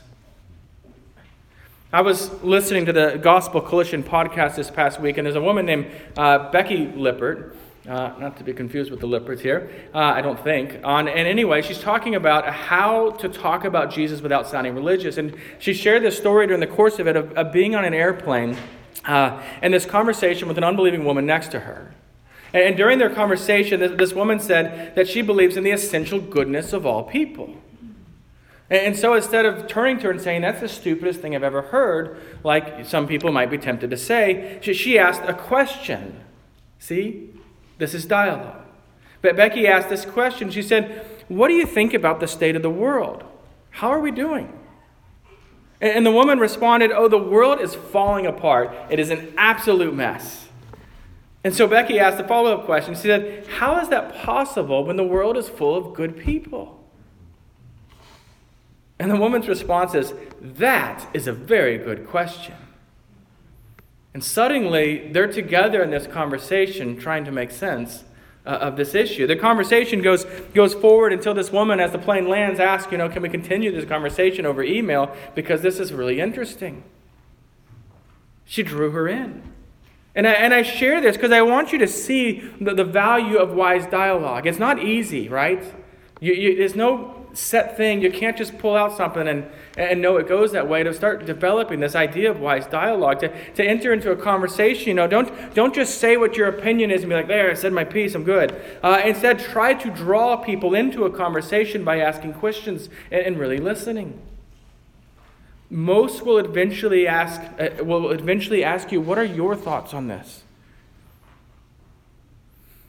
I 1.91 2.02
was 2.02 2.32
listening 2.43 2.86
to 2.86 2.93
the 2.93 3.17
Gospel 3.19 3.62
Coalition 3.62 4.04
podcast 4.04 4.56
this 4.56 4.69
past 4.69 5.02
week, 5.02 5.17
and 5.17 5.25
there's 5.25 5.36
a 5.36 5.41
woman 5.41 5.65
named 5.65 5.88
uh, 6.15 6.52
Becky 6.52 6.86
Pippert. 6.86 7.56
Uh, 7.88 8.13
not 8.19 8.38
to 8.38 8.43
be 8.43 8.54
confused 8.54 8.91
with 8.91 8.99
the 8.99 9.08
Pipperts 9.08 9.41
here, 9.41 9.71
uh, 9.95 9.97
I 9.97 10.21
don't 10.21 10.39
think. 10.39 10.80
On, 10.84 11.08
and 11.08 11.28
anyway, 11.28 11.63
she's 11.63 11.80
talking 11.80 12.13
about 12.13 12.45
how 12.45 13.10
to 13.12 13.28
talk 13.28 13.65
about 13.65 13.89
Jesus 13.89 14.21
without 14.21 14.45
sounding 14.45 14.75
religious. 14.75 15.17
And 15.17 15.36
she 15.58 15.73
shared 15.73 16.04
this 16.04 16.15
story 16.15 16.45
during 16.45 16.60
the 16.60 16.67
course 16.67 16.99
of 16.99 17.08
it 17.08 17.15
of, 17.15 17.32
of 17.32 17.52
being 17.52 17.73
on 17.73 17.84
an 17.84 17.95
airplane 17.95 18.56
uh, 19.06 19.41
and 19.63 19.73
this 19.73 19.88
conversation 19.88 20.47
with 20.47 20.60
an 20.60 20.63
unbelieving 20.63 21.06
woman 21.06 21.25
next 21.25 21.49
to 21.52 21.62
her. 21.62 21.91
And, 22.54 22.63
and 22.65 22.78
during 22.78 22.99
their 22.99 23.10
conversation, 23.10 23.80
this, 23.80 23.93
this 23.97 24.13
woman 24.13 24.39
said 24.39 24.93
that 24.93 25.08
she 25.08 25.23
believes 25.23 25.58
in 25.58 25.63
the 25.63 25.71
essential 25.71 26.19
goodness 26.19 26.71
of 26.71 26.86
all 26.86 27.02
people. 27.02 27.56
And 28.69 28.95
so 28.95 29.15
instead 29.15 29.45
of 29.45 29.67
turning 29.67 29.97
to 29.97 30.03
her 30.03 30.12
and 30.12 30.21
saying, 30.21 30.41
That's 30.41 30.62
the 30.62 30.69
stupidest 30.69 31.21
thing 31.21 31.36
I've 31.36 31.43
ever 31.43 31.63
heard, 31.63 32.19
like 32.43 32.86
some 32.86 33.08
people 33.08 33.32
might 33.32 33.49
be 33.49 33.58
tempted 33.58 33.89
to 33.89 33.97
say, 33.97 34.60
she 34.62 34.99
asked 34.99 35.21
a 35.23 35.34
question. 35.34 36.19
See? 36.77 37.29
This 37.77 37.93
is 37.93 38.05
dialogue. 38.05 38.62
But 39.21 39.36
Becky 39.36 39.67
asked 39.67 39.89
this 39.89 40.05
question. 40.05 40.51
She 40.51 40.62
said, 40.62 41.05
What 41.27 41.47
do 41.47 41.55
you 41.55 41.65
think 41.65 41.93
about 41.93 42.19
the 42.19 42.27
state 42.27 42.55
of 42.55 42.62
the 42.62 42.69
world? 42.69 43.23
How 43.71 43.89
are 43.89 43.99
we 43.99 44.12
doing? 44.12 44.53
And 45.82 46.05
the 46.05 46.12
woman 46.12 46.39
responded, 46.39 46.91
Oh, 46.91 47.08
the 47.08 47.17
world 47.17 47.60
is 47.60 47.73
falling 47.73 48.27
apart. 48.27 48.75
It 48.89 48.99
is 48.99 49.10
an 49.10 49.34
absolute 49.38 49.95
mess. 49.95 50.47
And 51.43 51.55
so 51.55 51.67
Becky 51.67 51.99
asked 51.99 52.19
a 52.19 52.27
follow 52.27 52.58
up 52.58 52.65
question. 52.65 52.95
She 52.95 53.03
said, 53.03 53.47
How 53.47 53.79
is 53.79 53.89
that 53.89 54.15
possible 54.15 54.84
when 54.84 54.97
the 54.97 55.05
world 55.05 55.38
is 55.38 55.47
full 55.47 55.75
of 55.75 55.95
good 55.95 56.17
people? 56.17 56.78
And 58.99 59.09
the 59.09 59.15
woman's 59.15 59.47
response 59.47 59.95
is, 59.95 60.13
That 60.41 61.07
is 61.13 61.27
a 61.27 61.33
very 61.33 61.77
good 61.77 62.07
question. 62.07 62.55
And 64.13 64.23
suddenly, 64.23 65.09
they're 65.12 65.31
together 65.31 65.81
in 65.81 65.91
this 65.91 66.07
conversation 66.07 66.97
trying 66.97 67.25
to 67.25 67.31
make 67.31 67.51
sense 67.51 68.03
uh, 68.45 68.49
of 68.49 68.75
this 68.75 68.95
issue. 68.95 69.27
The 69.27 69.35
conversation 69.35 70.01
goes, 70.01 70.25
goes 70.53 70.73
forward 70.73 71.13
until 71.13 71.33
this 71.33 71.51
woman, 71.51 71.79
as 71.79 71.91
the 71.91 71.99
plane 71.99 72.27
lands, 72.27 72.59
asks, 72.59 72.91
You 72.91 72.97
know, 72.97 73.07
can 73.07 73.21
we 73.21 73.29
continue 73.29 73.71
this 73.71 73.85
conversation 73.85 74.45
over 74.45 74.63
email? 74.63 75.15
Because 75.35 75.62
this 75.62 75.79
is 75.79 75.93
really 75.93 76.19
interesting. 76.19 76.83
She 78.45 78.63
drew 78.63 78.91
her 78.91 79.07
in. 79.07 79.43
And 80.15 80.27
I, 80.27 80.31
and 80.31 80.53
I 80.53 80.63
share 80.63 80.99
this 80.99 81.15
because 81.15 81.31
I 81.31 81.43
want 81.43 81.71
you 81.71 81.77
to 81.77 81.88
see 81.88 82.39
the, 82.59 82.73
the 82.73 82.83
value 82.83 83.38
of 83.38 83.53
wise 83.53 83.85
dialogue. 83.85 84.47
It's 84.47 84.57
not 84.57 84.83
easy, 84.83 85.29
right? 85.29 85.63
You, 86.19 86.33
you, 86.33 86.55
there's 86.57 86.75
no 86.75 87.18
set 87.33 87.77
thing. 87.77 88.01
You 88.01 88.11
can't 88.11 88.37
just 88.37 88.57
pull 88.57 88.75
out 88.75 88.95
something 88.95 89.27
and, 89.27 89.47
and 89.77 90.01
know 90.01 90.17
it 90.17 90.27
goes 90.27 90.51
that 90.51 90.67
way. 90.67 90.83
To 90.83 90.93
start 90.93 91.25
developing 91.25 91.79
this 91.79 91.95
idea 91.95 92.31
of 92.31 92.39
wise 92.39 92.65
dialogue, 92.67 93.19
to, 93.19 93.53
to 93.53 93.63
enter 93.63 93.93
into 93.93 94.11
a 94.11 94.15
conversation, 94.15 94.87
you 94.87 94.93
know, 94.93 95.07
don't, 95.07 95.53
don't 95.53 95.73
just 95.73 95.99
say 95.99 96.17
what 96.17 96.35
your 96.37 96.47
opinion 96.47 96.91
is 96.91 97.01
and 97.01 97.09
be 97.09 97.15
like, 97.15 97.27
there, 97.27 97.51
I 97.51 97.53
said 97.53 97.73
my 97.73 97.83
piece, 97.83 98.15
I'm 98.15 98.23
good. 98.23 98.59
Uh, 98.83 99.01
instead, 99.05 99.39
try 99.39 99.73
to 99.73 99.89
draw 99.91 100.37
people 100.37 100.73
into 100.73 101.05
a 101.05 101.11
conversation 101.11 101.83
by 101.83 101.99
asking 101.99 102.33
questions 102.33 102.89
and, 103.11 103.25
and 103.25 103.39
really 103.39 103.57
listening. 103.57 104.19
Most 105.69 106.25
will 106.25 106.39
eventually 106.39 107.07
ask, 107.07 107.41
uh, 107.59 107.83
will 107.83 108.11
eventually 108.11 108.63
ask 108.63 108.91
you, 108.91 108.99
what 109.01 109.17
are 109.17 109.25
your 109.25 109.55
thoughts 109.55 109.93
on 109.93 110.07
this? 110.07 110.43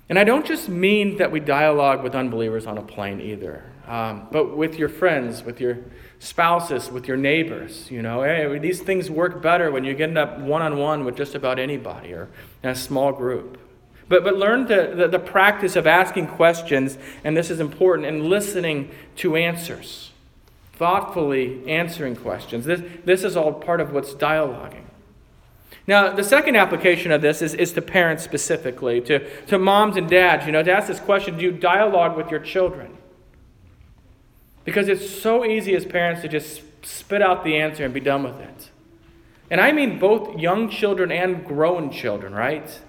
And 0.08 0.18
I 0.18 0.24
don't 0.24 0.44
just 0.44 0.68
mean 0.68 1.18
that 1.18 1.30
we 1.30 1.38
dialogue 1.38 2.02
with 2.02 2.16
unbelievers 2.16 2.66
on 2.66 2.76
a 2.76 2.82
plane 2.82 3.20
either 3.20 3.69
um, 3.90 4.28
but 4.30 4.56
with 4.56 4.78
your 4.78 4.88
friends, 4.88 5.42
with 5.42 5.60
your 5.60 5.78
spouses, 6.20 6.92
with 6.92 7.08
your 7.08 7.16
neighbors. 7.16 7.90
You 7.90 8.02
know, 8.02 8.22
hey, 8.22 8.56
these 8.60 8.80
things 8.80 9.10
work 9.10 9.42
better 9.42 9.72
when 9.72 9.82
you 9.82 9.94
get 9.94 10.16
up 10.16 10.38
one 10.38 10.62
on 10.62 10.78
one 10.78 11.04
with 11.04 11.16
just 11.16 11.34
about 11.34 11.58
anybody 11.58 12.12
or 12.12 12.28
in 12.62 12.70
a 12.70 12.74
small 12.76 13.10
group. 13.10 13.58
But, 14.08 14.22
but 14.22 14.36
learn 14.36 14.66
the, 14.66 14.92
the, 14.94 15.08
the 15.08 15.18
practice 15.18 15.74
of 15.74 15.88
asking 15.88 16.28
questions, 16.28 16.98
and 17.24 17.36
this 17.36 17.50
is 17.50 17.58
important, 17.58 18.06
and 18.06 18.26
listening 18.26 18.92
to 19.16 19.34
answers. 19.34 20.12
Thoughtfully 20.74 21.68
answering 21.68 22.14
questions. 22.14 22.66
This, 22.66 22.82
this 23.04 23.24
is 23.24 23.36
all 23.36 23.52
part 23.52 23.80
of 23.80 23.92
what's 23.92 24.14
dialoguing. 24.14 24.84
Now, 25.88 26.12
the 26.12 26.22
second 26.24 26.54
application 26.54 27.10
of 27.10 27.22
this 27.22 27.42
is, 27.42 27.54
is 27.54 27.72
to 27.72 27.82
parents 27.82 28.22
specifically, 28.22 29.00
to, 29.00 29.28
to 29.46 29.58
moms 29.58 29.96
and 29.96 30.08
dads, 30.08 30.46
you 30.46 30.52
know, 30.52 30.62
to 30.62 30.70
ask 30.70 30.86
this 30.86 31.00
question 31.00 31.36
do 31.36 31.42
you 31.42 31.50
dialogue 31.50 32.16
with 32.16 32.30
your 32.30 32.40
children? 32.40 32.96
Because 34.70 34.86
it's 34.86 35.10
so 35.10 35.44
easy 35.44 35.74
as 35.74 35.84
parents 35.84 36.22
to 36.22 36.28
just 36.28 36.62
spit 36.82 37.20
out 37.20 37.42
the 37.42 37.56
answer 37.56 37.84
and 37.84 37.92
be 37.92 37.98
done 37.98 38.22
with 38.22 38.38
it. 38.38 38.70
And 39.50 39.60
I 39.60 39.72
mean 39.72 39.98
both 39.98 40.38
young 40.38 40.70
children 40.70 41.10
and 41.10 41.44
grown 41.44 41.90
children, 41.90 42.32
right? 42.32 42.80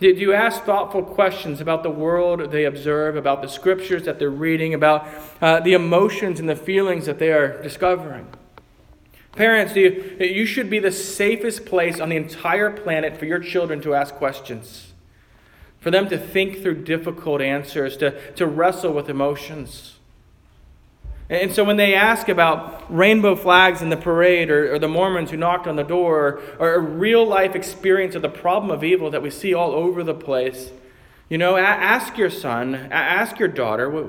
Did 0.00 0.18
you 0.18 0.32
ask 0.32 0.64
thoughtful 0.64 1.04
questions 1.04 1.60
about 1.60 1.84
the 1.84 1.90
world 1.90 2.50
they 2.50 2.64
observe, 2.64 3.14
about 3.14 3.42
the 3.42 3.48
scriptures 3.48 4.02
that 4.06 4.18
they're 4.18 4.28
reading, 4.28 4.74
about 4.74 5.06
uh, 5.40 5.60
the 5.60 5.74
emotions 5.74 6.40
and 6.40 6.48
the 6.48 6.56
feelings 6.56 7.06
that 7.06 7.20
they 7.20 7.30
are 7.30 7.62
discovering? 7.62 8.26
Parents, 9.36 9.76
you, 9.76 10.16
you 10.18 10.44
should 10.44 10.68
be 10.68 10.80
the 10.80 10.90
safest 10.90 11.64
place 11.64 12.00
on 12.00 12.08
the 12.08 12.16
entire 12.16 12.72
planet 12.72 13.16
for 13.16 13.26
your 13.26 13.38
children 13.38 13.80
to 13.82 13.94
ask 13.94 14.16
questions, 14.16 14.94
for 15.78 15.92
them 15.92 16.08
to 16.08 16.18
think 16.18 16.60
through 16.60 16.82
difficult 16.82 17.40
answers, 17.40 17.96
to, 17.98 18.32
to 18.32 18.48
wrestle 18.48 18.92
with 18.92 19.08
emotions. 19.08 19.94
And 21.30 21.52
so 21.52 21.64
when 21.64 21.76
they 21.76 21.94
ask 21.94 22.28
about 22.28 22.84
rainbow 22.94 23.34
flags 23.34 23.80
in 23.80 23.88
the 23.88 23.96
parade 23.96 24.50
or, 24.50 24.74
or 24.74 24.78
the 24.78 24.88
Mormons 24.88 25.30
who 25.30 25.38
knocked 25.38 25.66
on 25.66 25.76
the 25.76 25.82
door 25.82 26.40
or, 26.58 26.74
a 26.74 26.78
real 26.78 27.26
life 27.26 27.54
experience 27.54 28.14
of 28.14 28.22
the 28.22 28.28
problem 28.28 28.70
of 28.70 28.84
evil 28.84 29.10
that 29.10 29.22
we 29.22 29.30
see 29.30 29.54
all 29.54 29.72
over 29.72 30.02
the 30.04 30.14
place, 30.14 30.70
you 31.30 31.38
know, 31.38 31.56
ask 31.56 32.18
your 32.18 32.28
son, 32.28 32.74
ask 32.74 33.38
your 33.38 33.48
daughter, 33.48 33.88
what, 33.88 34.08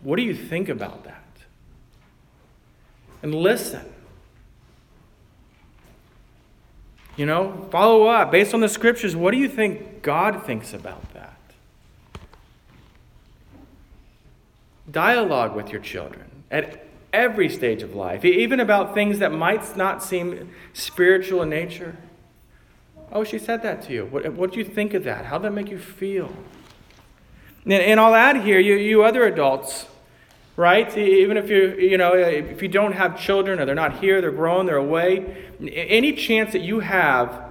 what 0.00 0.16
do 0.16 0.22
you 0.22 0.34
think 0.34 0.70
about 0.70 1.04
that? 1.04 1.14
And 3.22 3.34
listen. 3.34 3.84
You 7.16 7.26
know, 7.26 7.68
follow 7.70 8.06
up. 8.06 8.30
Based 8.30 8.54
on 8.54 8.60
the 8.60 8.68
scriptures, 8.68 9.16
what 9.16 9.32
do 9.32 9.38
you 9.38 9.48
think 9.48 10.02
God 10.02 10.46
thinks 10.46 10.72
about 10.72 11.12
that? 11.14 11.17
Dialogue 14.90 15.54
with 15.54 15.70
your 15.70 15.80
children 15.80 16.24
at 16.50 16.86
every 17.12 17.48
stage 17.48 17.82
of 17.82 17.94
life, 17.94 18.24
even 18.24 18.60
about 18.60 18.94
things 18.94 19.18
that 19.18 19.32
might 19.32 19.76
not 19.76 20.02
seem 20.02 20.50
spiritual 20.72 21.42
in 21.42 21.50
nature. 21.50 21.96
Oh, 23.10 23.24
she 23.24 23.38
said 23.38 23.62
that 23.62 23.82
to 23.82 23.92
you. 23.92 24.04
What, 24.06 24.32
what 24.34 24.52
do 24.52 24.58
you 24.58 24.64
think 24.64 24.94
of 24.94 25.04
that? 25.04 25.26
How 25.26 25.38
did 25.38 25.44
that 25.44 25.52
make 25.52 25.70
you 25.70 25.78
feel? 25.78 26.32
And, 27.64 27.72
and 27.72 28.00
I'll 28.00 28.14
add 28.14 28.38
here, 28.38 28.58
you, 28.58 28.76
you 28.76 29.02
other 29.02 29.24
adults, 29.26 29.86
right? 30.56 30.96
Even 30.96 31.36
if 31.36 31.48
you, 31.48 31.74
you 31.78 31.96
know, 31.96 32.14
if 32.14 32.62
you 32.62 32.68
don't 32.68 32.92
have 32.92 33.18
children 33.18 33.60
or 33.60 33.64
they're 33.64 33.74
not 33.74 34.00
here, 34.00 34.20
they're 34.20 34.30
grown, 34.30 34.66
they're 34.66 34.76
away, 34.76 35.46
any 35.60 36.12
chance 36.12 36.52
that 36.52 36.62
you 36.62 36.80
have 36.80 37.48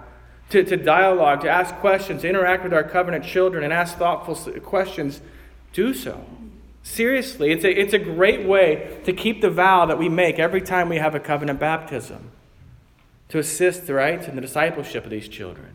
to, 0.50 0.64
to 0.64 0.78
dialogue, 0.78 1.42
to 1.42 1.50
ask 1.50 1.74
questions, 1.76 2.22
to 2.22 2.30
interact 2.30 2.64
with 2.64 2.74
our 2.74 2.84
covenant 2.84 3.26
children 3.26 3.64
and 3.64 3.74
ask 3.74 3.98
thoughtful 3.98 4.36
questions, 4.62 5.22
do 5.74 5.94
so. 5.94 6.24
Seriously, 6.88 7.52
it's 7.52 7.66
a, 7.66 7.70
it's 7.70 7.94
a 7.94 8.00
great 8.00 8.48
way 8.48 8.98
to 9.04 9.12
keep 9.12 9.42
the 9.42 9.52
vow 9.52 9.86
that 9.86 10.00
we 10.00 10.08
make 10.08 10.40
every 10.40 10.62
time 10.62 10.88
we 10.88 10.96
have 10.96 11.14
a 11.14 11.20
covenant 11.20 11.60
baptism 11.60 12.32
to 13.28 13.38
assist, 13.38 13.86
the 13.86 13.94
right, 13.94 14.26
in 14.28 14.36
the 14.36 14.42
discipleship 14.42 15.04
of 15.04 15.12
these 15.12 15.28
children. 15.28 15.74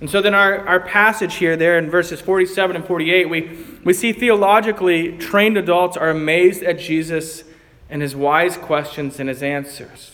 And 0.00 0.10
so 0.10 0.20
then 0.20 0.34
our, 0.34 0.68
our 0.68 0.80
passage 0.80 1.36
here, 1.36 1.56
there 1.56 1.78
in 1.78 1.90
verses 1.90 2.20
47 2.20 2.76
and 2.76 2.84
48, 2.84 3.28
we, 3.28 3.58
we 3.84 3.94
see 3.94 4.12
theologically 4.12 5.16
trained 5.16 5.56
adults 5.56 5.96
are 5.96 6.10
amazed 6.10 6.62
at 6.62 6.78
Jesus 6.78 7.42
and 7.88 8.02
his 8.02 8.14
wise 8.14 8.58
questions 8.58 9.18
and 9.18 9.30
his 9.30 9.42
answers. 9.42 10.13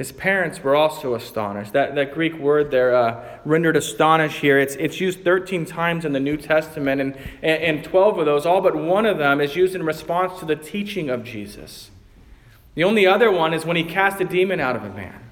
His 0.00 0.12
parents 0.12 0.64
were 0.64 0.74
also 0.74 1.14
astonished. 1.14 1.74
That, 1.74 1.94
that 1.94 2.14
Greek 2.14 2.38
word 2.38 2.70
there, 2.70 2.96
uh, 2.96 3.22
rendered 3.44 3.76
astonished 3.76 4.40
here, 4.40 4.58
it's, 4.58 4.74
it's 4.76 4.98
used 4.98 5.22
13 5.22 5.66
times 5.66 6.06
in 6.06 6.14
the 6.14 6.18
New 6.18 6.38
Testament, 6.38 7.02
and, 7.02 7.14
and 7.42 7.84
12 7.84 8.20
of 8.20 8.24
those, 8.24 8.46
all 8.46 8.62
but 8.62 8.74
one 8.74 9.04
of 9.04 9.18
them, 9.18 9.42
is 9.42 9.54
used 9.54 9.74
in 9.74 9.82
response 9.82 10.38
to 10.40 10.46
the 10.46 10.56
teaching 10.56 11.10
of 11.10 11.22
Jesus. 11.22 11.90
The 12.76 12.82
only 12.82 13.06
other 13.06 13.30
one 13.30 13.52
is 13.52 13.66
when 13.66 13.76
he 13.76 13.84
cast 13.84 14.18
a 14.22 14.24
demon 14.24 14.58
out 14.58 14.74
of 14.74 14.84
a 14.84 14.88
man. 14.88 15.30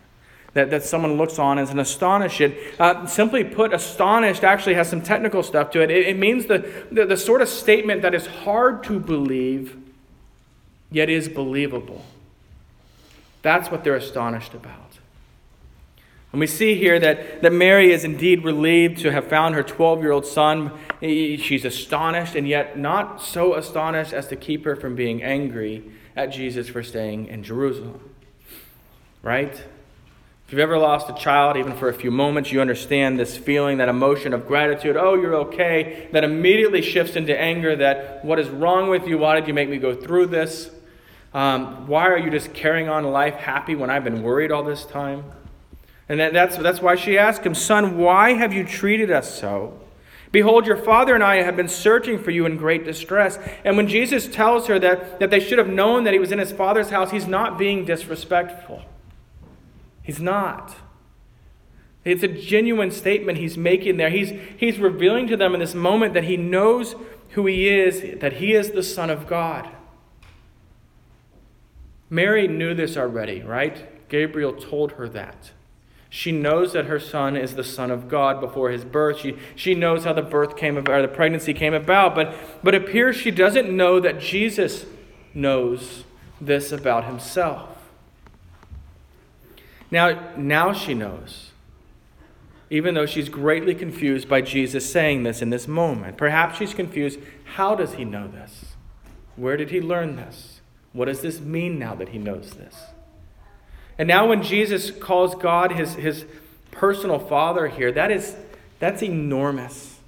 That, 0.52 0.68
that 0.68 0.82
someone 0.82 1.16
looks 1.16 1.38
on 1.38 1.58
as 1.58 1.70
an 1.70 1.78
astonished. 1.78 2.42
Uh, 2.78 3.06
simply 3.06 3.44
put, 3.44 3.72
astonished 3.72 4.44
actually 4.44 4.74
has 4.74 4.90
some 4.90 5.00
technical 5.00 5.42
stuff 5.42 5.70
to 5.70 5.80
it. 5.80 5.90
It, 5.90 6.08
it 6.08 6.18
means 6.18 6.44
the, 6.44 6.70
the, 6.92 7.06
the 7.06 7.16
sort 7.16 7.40
of 7.40 7.48
statement 7.48 8.02
that 8.02 8.14
is 8.14 8.26
hard 8.26 8.84
to 8.84 9.00
believe, 9.00 9.78
yet 10.90 11.08
is 11.08 11.26
believable. 11.26 12.04
That's 13.42 13.70
what 13.70 13.84
they're 13.84 13.96
astonished 13.96 14.54
about. 14.54 14.98
And 16.32 16.40
we 16.40 16.46
see 16.46 16.74
here 16.74 17.00
that, 17.00 17.40
that 17.42 17.52
Mary 17.52 17.90
is 17.90 18.04
indeed 18.04 18.44
relieved 18.44 18.98
to 18.98 19.10
have 19.10 19.28
found 19.28 19.54
her 19.54 19.62
12 19.62 20.02
year 20.02 20.12
old 20.12 20.26
son. 20.26 20.72
She's 21.00 21.64
astonished, 21.64 22.34
and 22.34 22.46
yet 22.46 22.78
not 22.78 23.22
so 23.22 23.54
astonished 23.54 24.12
as 24.12 24.28
to 24.28 24.36
keep 24.36 24.64
her 24.64 24.76
from 24.76 24.94
being 24.94 25.22
angry 25.22 25.84
at 26.14 26.26
Jesus 26.26 26.68
for 26.68 26.82
staying 26.82 27.28
in 27.28 27.42
Jerusalem. 27.42 28.14
Right? 29.22 29.52
If 29.52 30.52
you've 30.52 30.60
ever 30.60 30.78
lost 30.78 31.10
a 31.10 31.14
child, 31.14 31.56
even 31.56 31.76
for 31.76 31.88
a 31.88 31.94
few 31.94 32.10
moments, 32.10 32.52
you 32.52 32.60
understand 32.60 33.18
this 33.18 33.36
feeling, 33.36 33.78
that 33.78 33.88
emotion 33.88 34.32
of 34.32 34.46
gratitude. 34.46 34.96
Oh, 34.96 35.14
you're 35.14 35.34
okay. 35.36 36.08
That 36.12 36.24
immediately 36.24 36.80
shifts 36.80 37.16
into 37.16 37.38
anger 37.38 37.76
that, 37.76 38.24
what 38.24 38.38
is 38.38 38.48
wrong 38.48 38.88
with 38.88 39.06
you? 39.06 39.18
Why 39.18 39.38
did 39.38 39.46
you 39.46 39.54
make 39.54 39.68
me 39.68 39.76
go 39.76 39.94
through 39.94 40.26
this? 40.26 40.70
Um, 41.34 41.86
why 41.86 42.06
are 42.08 42.18
you 42.18 42.30
just 42.30 42.54
carrying 42.54 42.88
on 42.88 43.04
life 43.04 43.34
happy 43.34 43.74
when 43.74 43.90
I've 43.90 44.04
been 44.04 44.22
worried 44.22 44.50
all 44.50 44.62
this 44.62 44.84
time? 44.84 45.24
And 46.08 46.20
that, 46.20 46.32
that's, 46.32 46.56
that's 46.56 46.80
why 46.80 46.94
she 46.94 47.18
asked 47.18 47.44
him, 47.44 47.54
Son, 47.54 47.98
why 47.98 48.32
have 48.32 48.52
you 48.52 48.64
treated 48.64 49.10
us 49.10 49.38
so? 49.38 49.78
Behold, 50.32 50.66
your 50.66 50.76
father 50.76 51.14
and 51.14 51.24
I 51.24 51.42
have 51.42 51.56
been 51.56 51.68
searching 51.68 52.22
for 52.22 52.30
you 52.30 52.44
in 52.46 52.56
great 52.56 52.84
distress. 52.84 53.38
And 53.64 53.76
when 53.76 53.88
Jesus 53.88 54.26
tells 54.26 54.66
her 54.66 54.78
that, 54.78 55.20
that 55.20 55.30
they 55.30 55.40
should 55.40 55.58
have 55.58 55.68
known 55.68 56.04
that 56.04 56.12
he 56.12 56.18
was 56.18 56.32
in 56.32 56.38
his 56.38 56.52
father's 56.52 56.90
house, 56.90 57.10
he's 57.10 57.26
not 57.26 57.58
being 57.58 57.84
disrespectful. 57.84 58.82
He's 60.02 60.20
not. 60.20 60.76
It's 62.04 62.22
a 62.22 62.28
genuine 62.28 62.90
statement 62.90 63.38
he's 63.38 63.58
making 63.58 63.96
there. 63.96 64.10
He's, 64.10 64.32
he's 64.56 64.78
revealing 64.78 65.26
to 65.28 65.36
them 65.36 65.54
in 65.54 65.60
this 65.60 65.74
moment 65.74 66.14
that 66.14 66.24
he 66.24 66.36
knows 66.36 66.94
who 67.30 67.46
he 67.46 67.68
is, 67.68 68.20
that 68.20 68.34
he 68.34 68.54
is 68.54 68.70
the 68.70 68.82
Son 68.82 69.10
of 69.10 69.26
God. 69.26 69.68
Mary 72.10 72.48
knew 72.48 72.74
this 72.74 72.96
already, 72.96 73.42
right? 73.42 74.08
Gabriel 74.08 74.52
told 74.52 74.92
her 74.92 75.08
that. 75.10 75.52
She 76.10 76.32
knows 76.32 76.72
that 76.72 76.86
her 76.86 76.98
son 76.98 77.36
is 77.36 77.54
the 77.54 77.64
Son 77.64 77.90
of 77.90 78.08
God 78.08 78.40
before 78.40 78.70
his 78.70 78.84
birth. 78.84 79.18
She, 79.18 79.36
she 79.54 79.74
knows 79.74 80.04
how 80.04 80.14
the 80.14 80.22
birth 80.22 80.56
came 80.56 80.78
about, 80.78 81.00
or 81.00 81.02
the 81.02 81.08
pregnancy 81.08 81.52
came 81.52 81.74
about, 81.74 82.14
but, 82.14 82.34
but 82.62 82.74
it 82.74 82.82
appears 82.82 83.16
she 83.16 83.30
doesn't 83.30 83.70
know 83.70 84.00
that 84.00 84.18
Jesus 84.18 84.86
knows 85.34 86.04
this 86.40 86.72
about 86.72 87.04
himself. 87.04 87.68
Now, 89.90 90.34
now 90.36 90.72
she 90.72 90.94
knows, 90.94 91.50
even 92.70 92.94
though 92.94 93.06
she's 93.06 93.28
greatly 93.28 93.74
confused 93.74 94.28
by 94.28 94.40
Jesus 94.40 94.90
saying 94.90 95.24
this 95.24 95.42
in 95.42 95.50
this 95.50 95.68
moment. 95.68 96.16
Perhaps 96.16 96.58
she's 96.58 96.74
confused 96.74 97.18
how 97.54 97.74
does 97.74 97.94
he 97.94 98.04
know 98.04 98.28
this? 98.28 98.76
Where 99.36 99.56
did 99.56 99.70
he 99.70 99.80
learn 99.80 100.16
this? 100.16 100.57
What 100.98 101.04
does 101.04 101.20
this 101.20 101.38
mean 101.38 101.78
now 101.78 101.94
that 101.94 102.08
he 102.08 102.18
knows 102.18 102.50
this? 102.50 102.74
And 103.98 104.08
now 104.08 104.26
when 104.26 104.42
Jesus 104.42 104.90
calls 104.90 105.36
God 105.36 105.70
his, 105.70 105.94
his 105.94 106.24
personal 106.72 107.20
father 107.20 107.68
here, 107.68 107.92
that 107.92 108.10
is 108.10 108.34
that's 108.80 109.00
enormous. 109.00 110.00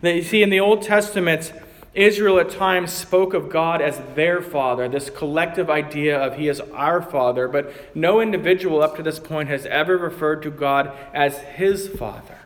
Now, 0.00 0.10
you 0.10 0.22
see, 0.22 0.40
in 0.40 0.50
the 0.50 0.60
Old 0.60 0.82
Testament, 0.82 1.52
Israel 1.94 2.38
at 2.38 2.50
times 2.50 2.92
spoke 2.92 3.34
of 3.34 3.50
God 3.50 3.82
as 3.82 4.00
their 4.14 4.40
father, 4.40 4.88
this 4.88 5.10
collective 5.10 5.68
idea 5.68 6.16
of 6.16 6.36
He 6.36 6.46
is 6.46 6.60
our 6.60 7.02
father, 7.02 7.48
but 7.48 7.96
no 7.96 8.20
individual 8.20 8.82
up 8.82 8.96
to 8.96 9.02
this 9.02 9.18
point 9.18 9.48
has 9.48 9.66
ever 9.66 9.98
referred 9.98 10.42
to 10.42 10.50
God 10.50 10.96
as 11.12 11.38
His 11.38 11.88
father. 11.88 12.38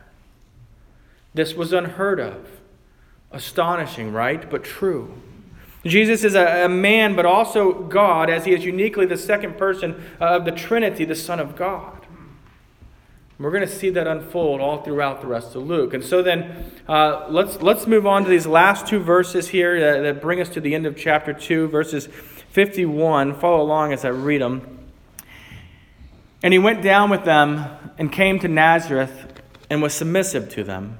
This 1.35 1.53
was 1.53 1.71
unheard 1.71 2.19
of. 2.19 2.47
Astonishing, 3.31 4.11
right? 4.11 4.49
But 4.49 4.63
true. 4.63 5.13
Jesus 5.87 6.23
is 6.23 6.35
a, 6.35 6.65
a, 6.65 6.69
man, 6.69 7.15
but 7.15 7.25
also 7.25 7.73
God, 7.73 8.29
as 8.29 8.45
he 8.45 8.53
is 8.53 8.65
uniquely 8.65 9.05
the 9.05 9.17
second 9.17 9.57
person 9.57 10.03
of 10.19 10.45
the 10.45 10.51
Trinity, 10.51 11.05
the 11.05 11.15
Son 11.15 11.39
of 11.39 11.55
God. 11.55 11.97
We're 13.39 13.51
going 13.51 13.67
to 13.67 13.71
see 13.71 13.91
that 13.91 14.07
unfold 14.07 14.61
all 14.61 14.81
throughout 14.81 15.21
the 15.21 15.27
rest 15.27 15.55
of 15.55 15.67
Luke. 15.67 15.93
And 15.93 16.03
so 16.03 16.23
then, 16.23 16.71
uh, 16.87 17.27
let's, 17.29 17.61
let's 17.61 17.85
move 17.85 18.07
on 18.07 18.23
to 18.23 18.29
these 18.29 18.47
last 18.47 18.87
two 18.87 18.99
verses 18.99 19.49
here 19.49 19.79
that, 19.79 20.01
that 20.01 20.21
bring 20.21 20.41
us 20.41 20.49
to 20.49 20.61
the 20.61 20.73
end 20.73 20.87
of 20.87 20.97
chapter 20.97 21.33
2, 21.33 21.67
verses 21.67 22.07
51. 22.07 23.35
Follow 23.35 23.61
along 23.61 23.93
as 23.93 24.03
I 24.03 24.09
read 24.09 24.41
them. 24.41 24.79
And 26.41 26.51
he 26.51 26.57
went 26.57 26.81
down 26.81 27.11
with 27.11 27.25
them 27.25 27.65
and 27.99 28.11
came 28.11 28.39
to 28.39 28.47
Nazareth 28.47 29.41
and 29.69 29.83
was 29.83 29.93
submissive 29.93 30.49
to 30.53 30.63
them. 30.63 30.97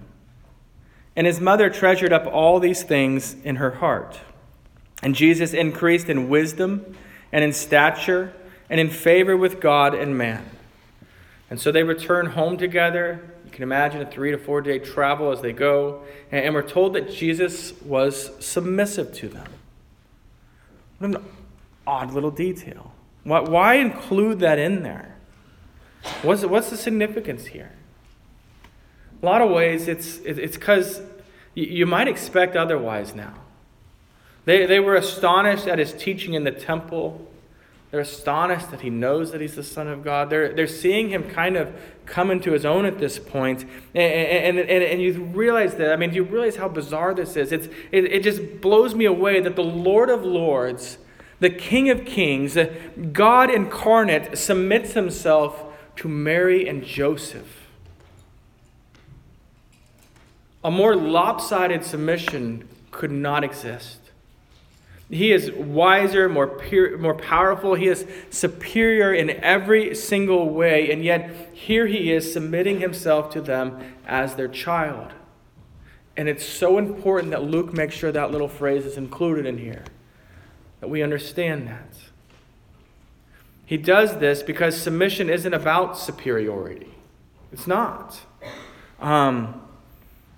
And 1.15 1.25
his 1.25 1.41
mother 1.41 1.71
treasured 1.71 2.13
up 2.13 2.27
all 2.27 2.59
these 2.59 2.83
things 2.83 3.35
in 3.43 3.55
her 3.55 3.71
heart. 3.71 4.19
And 5.03 5.15
Jesus 5.15 5.53
increased 5.53 6.09
in 6.09 6.29
wisdom 6.29 6.95
and 7.31 7.43
in 7.43 7.53
stature 7.53 8.33
and 8.69 8.79
in 8.79 8.89
favor 8.89 9.37
with 9.37 9.59
God 9.59 9.93
and 9.93 10.17
man. 10.17 10.49
And 11.49 11.59
so 11.59 11.71
they 11.71 11.83
return 11.83 12.27
home 12.27 12.57
together. 12.57 13.21
You 13.45 13.51
can 13.51 13.63
imagine 13.63 14.01
a 14.01 14.05
three 14.05 14.31
to 14.31 14.37
four 14.37 14.61
day 14.61 14.79
travel 14.79 15.31
as 15.31 15.41
they 15.41 15.53
go. 15.53 16.03
And 16.31 16.53
we're 16.53 16.67
told 16.67 16.93
that 16.93 17.11
Jesus 17.11 17.79
was 17.81 18.31
submissive 18.45 19.13
to 19.15 19.29
them. 19.29 19.47
What 20.97 21.15
an 21.15 21.25
odd 21.85 22.11
little 22.11 22.31
detail. 22.31 22.93
Why 23.23 23.75
include 23.75 24.39
that 24.39 24.57
in 24.57 24.83
there? 24.83 25.15
What's, 26.21 26.45
what's 26.45 26.69
the 26.69 26.77
significance 26.77 27.47
here? 27.47 27.71
A 29.21 29.25
lot 29.25 29.41
of 29.41 29.49
ways, 29.49 29.87
it's 29.87 30.17
because 30.23 31.01
you 31.55 31.85
might 31.85 32.07
expect 32.07 32.55
otherwise 32.55 33.15
now. 33.15 33.33
They, 34.47 34.65
they 34.65 34.79
were 34.79 34.95
astonished 34.95 35.67
at 35.67 35.77
his 35.77 35.91
teaching 35.91 36.33
in 36.33 36.45
the 36.45 36.51
temple. 36.51 37.27
They're 37.91 37.99
astonished 37.99 38.71
that 38.71 38.79
he 38.79 38.89
knows 38.89 39.33
that 39.33 39.41
he's 39.41 39.55
the 39.55 39.63
Son 39.63 39.89
of 39.89 40.05
God. 40.05 40.29
They're, 40.29 40.53
they're 40.53 40.67
seeing 40.67 41.09
him 41.09 41.29
kind 41.29 41.57
of 41.57 41.75
come 42.05 42.31
into 42.31 42.53
his 42.53 42.63
own 42.63 42.85
at 42.85 42.97
this 42.97 43.19
point. 43.19 43.63
And, 43.93 44.57
and, 44.57 44.57
and, 44.57 44.83
and 44.85 45.01
you 45.01 45.21
realize 45.21 45.75
that, 45.75 45.91
I 45.91 45.97
mean, 45.97 46.13
you 46.13 46.23
realize 46.23 46.55
how 46.55 46.69
bizarre 46.69 47.13
this 47.13 47.35
is. 47.35 47.51
It's, 47.51 47.67
it, 47.91 48.05
it 48.05 48.23
just 48.23 48.61
blows 48.61 48.95
me 48.95 49.03
away 49.03 49.41
that 49.41 49.57
the 49.57 49.65
Lord 49.65 50.09
of 50.09 50.23
Lords, 50.23 50.97
the 51.41 51.49
King 51.49 51.89
of 51.89 52.05
Kings, 52.05 52.57
God 53.11 53.53
incarnate, 53.53 54.37
submits 54.37 54.93
himself 54.93 55.61
to 55.97 56.07
Mary 56.07 56.69
and 56.69 56.85
Joseph. 56.85 57.67
A 60.63 60.71
more 60.71 60.95
lopsided 60.95 61.83
submission 61.83 62.65
could 62.91 63.11
not 63.11 63.43
exist. 63.43 64.06
He 65.09 65.31
is 65.31 65.51
wiser, 65.51 66.27
more, 66.27 66.47
pure, 66.47 66.97
more 66.97 67.13
powerful. 67.13 67.75
He 67.75 67.87
is 67.87 68.05
superior 68.29 69.13
in 69.13 69.29
every 69.29 69.95
single 69.95 70.49
way. 70.49 70.91
And 70.91 71.03
yet, 71.03 71.53
here 71.53 71.87
he 71.87 72.11
is 72.11 72.31
submitting 72.31 72.81
himself 72.81 73.29
to 73.31 73.41
them 73.41 73.79
as 74.05 74.35
their 74.35 74.49
child. 74.49 75.13
And 76.17 76.27
it's 76.27 76.45
so 76.45 76.77
important 76.77 77.31
that 77.31 77.43
Luke 77.43 77.73
makes 77.73 77.95
sure 77.95 78.11
that 78.11 78.31
little 78.31 78.49
phrase 78.49 78.85
is 78.85 78.97
included 78.97 79.45
in 79.45 79.59
here, 79.59 79.83
that 80.81 80.89
we 80.89 81.03
understand 81.03 81.67
that. 81.67 81.93
He 83.65 83.77
does 83.77 84.17
this 84.17 84.41
because 84.41 84.79
submission 84.81 85.29
isn't 85.29 85.53
about 85.53 85.97
superiority, 85.97 86.95
it's 87.53 87.67
not. 87.67 88.19
Um, 88.99 89.61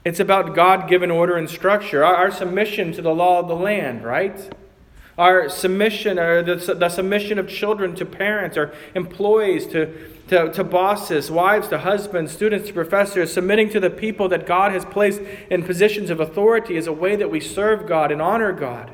it's 0.04 0.20
about 0.20 0.56
God 0.56 0.90
given 0.90 1.12
order 1.12 1.38
and 1.38 1.50
structure, 1.50 2.04
our, 2.04 2.16
our, 2.16 2.32
submission 2.32 2.92
to 2.94 3.02
the 3.02 3.14
law 3.14 3.40
of 3.40 3.48
the 3.48 3.56
land, 3.56 4.04
right? 4.04 4.54
Our 5.20 5.50
submission, 5.50 6.18
or 6.18 6.42
the, 6.42 6.56
the 6.74 6.90
submission 6.90 7.38
of 7.38 7.48
children 7.48 7.94
to 7.96 8.06
parents, 8.06 8.58
or 8.58 8.74
employees 8.96 9.68
to, 9.68 10.10
to, 10.30 10.52
to 10.52 10.64
bosses, 10.64 11.30
wives 11.30 11.68
to 11.68 11.80
husbands, 11.80 12.32
students 12.32 12.70
to 12.70 12.74
professors, 12.74 13.32
submitting 13.32 13.70
to 13.70 13.80
the 13.80 13.92
people 13.92 14.28
that 14.30 14.48
God 14.48 14.72
has 14.72 14.86
placed 14.86 15.22
in 15.52 15.62
positions 15.64 16.10
of 16.10 16.20
authority 16.20 16.76
is 16.76 16.88
a 16.88 16.94
way 16.94 17.16
that 17.16 17.30
we 17.30 17.40
serve 17.40 17.88
God 17.88 18.12
and 18.12 18.22
honor 18.22 18.52
God. 18.52 18.94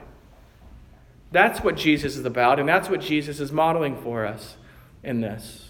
That's 1.31 1.61
what 1.61 1.77
Jesus 1.77 2.17
is 2.17 2.25
about, 2.25 2.59
and 2.59 2.67
that's 2.67 2.89
what 2.89 3.01
Jesus 3.01 3.39
is 3.39 3.51
modeling 3.51 3.95
for 3.95 4.25
us 4.25 4.57
in 5.03 5.21
this 5.21 5.65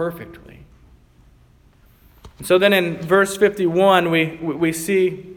perfectly. 0.00 0.60
So 2.42 2.56
then 2.56 2.72
in 2.72 2.96
verse 3.02 3.36
51, 3.36 4.10
we, 4.10 4.36
we 4.36 4.72
see, 4.72 5.29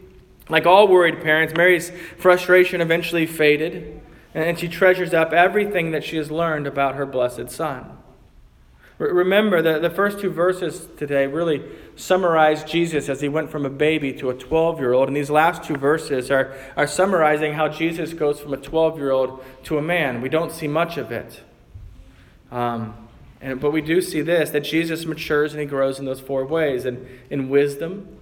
like 0.48 0.66
all 0.66 0.88
worried 0.88 1.22
parents, 1.22 1.54
Mary's 1.56 1.90
frustration 2.18 2.80
eventually 2.80 3.26
faded, 3.26 4.00
and 4.34 4.58
she 4.58 4.68
treasures 4.68 5.14
up 5.14 5.32
everything 5.32 5.90
that 5.92 6.04
she 6.04 6.16
has 6.16 6.30
learned 6.30 6.66
about 6.66 6.96
her 6.96 7.06
blessed 7.06 7.50
Son. 7.50 7.98
Remember, 8.98 9.60
the, 9.60 9.80
the 9.80 9.90
first 9.90 10.20
two 10.20 10.30
verses 10.30 10.88
today 10.96 11.26
really 11.26 11.64
summarize 11.96 12.62
Jesus 12.62 13.08
as 13.08 13.20
he 13.20 13.28
went 13.28 13.50
from 13.50 13.66
a 13.66 13.70
baby 13.70 14.12
to 14.14 14.30
a 14.30 14.34
12 14.34 14.78
year 14.78 14.92
old. 14.92 15.08
And 15.08 15.16
these 15.16 15.30
last 15.30 15.64
two 15.64 15.76
verses 15.76 16.30
are, 16.30 16.54
are 16.76 16.86
summarizing 16.86 17.54
how 17.54 17.68
Jesus 17.68 18.12
goes 18.14 18.38
from 18.38 18.54
a 18.54 18.56
12 18.56 18.96
year 18.98 19.10
old 19.10 19.44
to 19.64 19.78
a 19.78 19.82
man. 19.82 20.20
We 20.20 20.28
don't 20.28 20.52
see 20.52 20.68
much 20.68 20.96
of 20.96 21.10
it. 21.10 21.40
Um, 22.52 22.94
and, 23.40 23.60
but 23.60 23.72
we 23.72 23.80
do 23.82 24.00
see 24.00 24.20
this 24.20 24.50
that 24.50 24.60
Jesus 24.60 25.04
matures 25.04 25.52
and 25.52 25.60
he 25.60 25.66
grows 25.66 25.98
in 25.98 26.04
those 26.04 26.20
four 26.20 26.44
ways. 26.46 26.84
And 26.84 27.04
in 27.30 27.48
wisdom, 27.48 28.20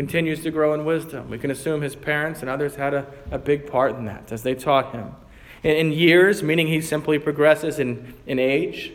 continues 0.00 0.42
to 0.42 0.50
grow 0.50 0.72
in 0.72 0.86
wisdom. 0.86 1.28
We 1.28 1.38
can 1.38 1.50
assume 1.50 1.82
his 1.82 1.94
parents 1.94 2.40
and 2.40 2.48
others 2.48 2.76
had 2.76 2.94
a, 2.94 3.06
a 3.30 3.36
big 3.36 3.70
part 3.70 3.96
in 3.96 4.06
that 4.06 4.32
as 4.32 4.42
they 4.42 4.54
taught 4.54 4.92
him. 4.92 5.14
In, 5.62 5.76
in 5.76 5.92
years, 5.92 6.42
meaning 6.42 6.68
he 6.68 6.80
simply 6.80 7.18
progresses 7.18 7.78
in, 7.78 8.14
in 8.26 8.38
age. 8.38 8.94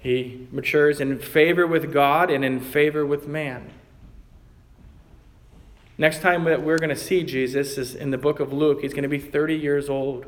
He 0.00 0.48
matures 0.50 1.00
in 1.00 1.20
favor 1.20 1.64
with 1.64 1.92
God 1.92 2.28
and 2.28 2.44
in 2.44 2.58
favor 2.58 3.06
with 3.06 3.28
man. 3.28 3.70
Next 5.96 6.22
time 6.22 6.42
that 6.42 6.60
we're 6.60 6.78
going 6.78 6.90
to 6.90 6.96
see 6.96 7.22
Jesus 7.22 7.78
is 7.78 7.94
in 7.94 8.10
the 8.10 8.18
book 8.18 8.40
of 8.40 8.52
Luke. 8.52 8.80
He's 8.82 8.94
going 8.94 9.04
to 9.04 9.08
be 9.08 9.20
30 9.20 9.54
years 9.54 9.88
old, 9.88 10.26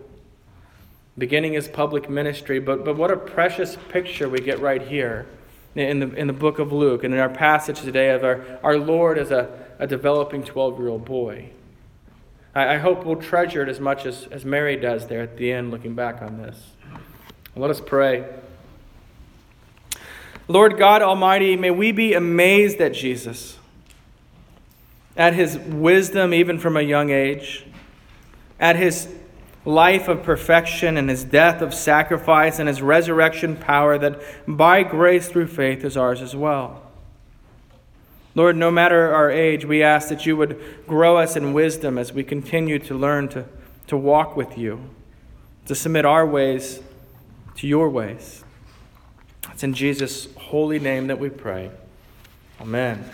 beginning 1.19 1.55
his 1.55 1.67
public 1.67 2.09
ministry. 2.09 2.61
But, 2.61 2.85
but 2.85 2.97
what 2.97 3.11
a 3.11 3.17
precious 3.17 3.77
picture 3.89 4.29
we 4.29 4.39
get 4.39 4.61
right 4.61 4.81
here 4.81 5.27
in 5.75 5.99
the, 5.99 6.15
in 6.15 6.29
the 6.29 6.33
book 6.33 6.61
of 6.61 6.73
Luke 6.73 7.03
and 7.03 7.13
in 7.13 7.19
our 7.19 7.29
passage 7.29 7.81
today 7.81 8.11
of 8.11 8.23
our, 8.23 8.61
our 8.63 8.79
Lord 8.79 9.19
as 9.19 9.33
a, 9.33 9.67
a 9.79 9.87
developing 9.87 10.43
12 10.43 10.79
year 10.79 10.89
old 10.89 11.05
boy. 11.05 11.51
I, 12.55 12.75
I 12.75 12.79
hope 12.79 13.05
we'll 13.05 13.17
treasure 13.17 13.63
it 13.63 13.69
as 13.69 13.81
much 13.81 14.07
as, 14.07 14.27
as 14.31 14.45
Mary 14.45 14.77
does 14.77 15.07
there 15.07 15.23
at 15.23 15.37
the 15.37 15.53
end, 15.53 15.71
looking 15.71 15.95
back 15.95 16.23
on 16.23 16.39
this. 16.39 16.73
Let 17.55 17.71
us 17.71 17.81
pray. 17.81 18.25
Lord 20.47 20.79
God 20.79 21.03
Almighty, 21.03 21.57
may 21.57 21.71
we 21.71 21.93
be 21.93 22.15
amazed 22.15 22.81
at 22.81 22.95
Jesus, 22.95 23.59
at 25.17 25.35
his 25.35 25.59
wisdom, 25.59 26.33
even 26.33 26.59
from 26.59 26.77
a 26.77 26.83
young 26.83 27.11
age, 27.11 27.67
at 28.59 28.77
his 28.77 29.09
life 29.65 30.09
of 30.09 30.23
perfection 30.23 30.97
and 30.97 31.11
his 31.11 31.25
death 31.25 31.61
of 31.61 31.75
sacrifice 31.75 32.59
and 32.59 32.69
his 32.69 32.81
resurrection 32.81 33.57
power 33.57 33.99
that 33.99 34.21
by 34.47 34.83
grace 34.83 35.29
through 35.29 35.47
faith 35.47 35.85
is 35.85 35.97
ours 35.97 36.23
as 36.23 36.35
well. 36.35 36.88
Lord, 38.39 38.57
no 38.57 38.71
matter 38.71 39.13
our 39.13 39.33
age, 39.33 39.65
we 39.65 39.83
ask 39.83 40.11
that 40.11 40.25
you 40.25 40.37
would 40.37 40.63
grow 40.87 41.17
us 41.17 41.35
in 41.35 41.53
wisdom 41.53 41.99
as 41.99 42.13
we 42.13 42.23
continue 42.23 42.79
to 42.79 42.95
learn 42.95 43.27
to, 43.31 43.47
to 43.89 43.97
walk 43.97 44.37
with 44.37 44.57
you, 44.57 44.91
to 45.67 45.75
submit 45.75 46.05
our 46.05 46.25
ways 46.25 46.81
to 47.57 47.67
your 47.67 47.89
ways. 47.91 48.45
It's 49.51 49.65
in 49.65 49.75
Jesus' 49.75 50.29
holy 50.37 50.79
name 50.79 51.09
that 51.09 51.19
we 51.19 51.31
pray. 51.31 51.73
Amen. 52.61 53.11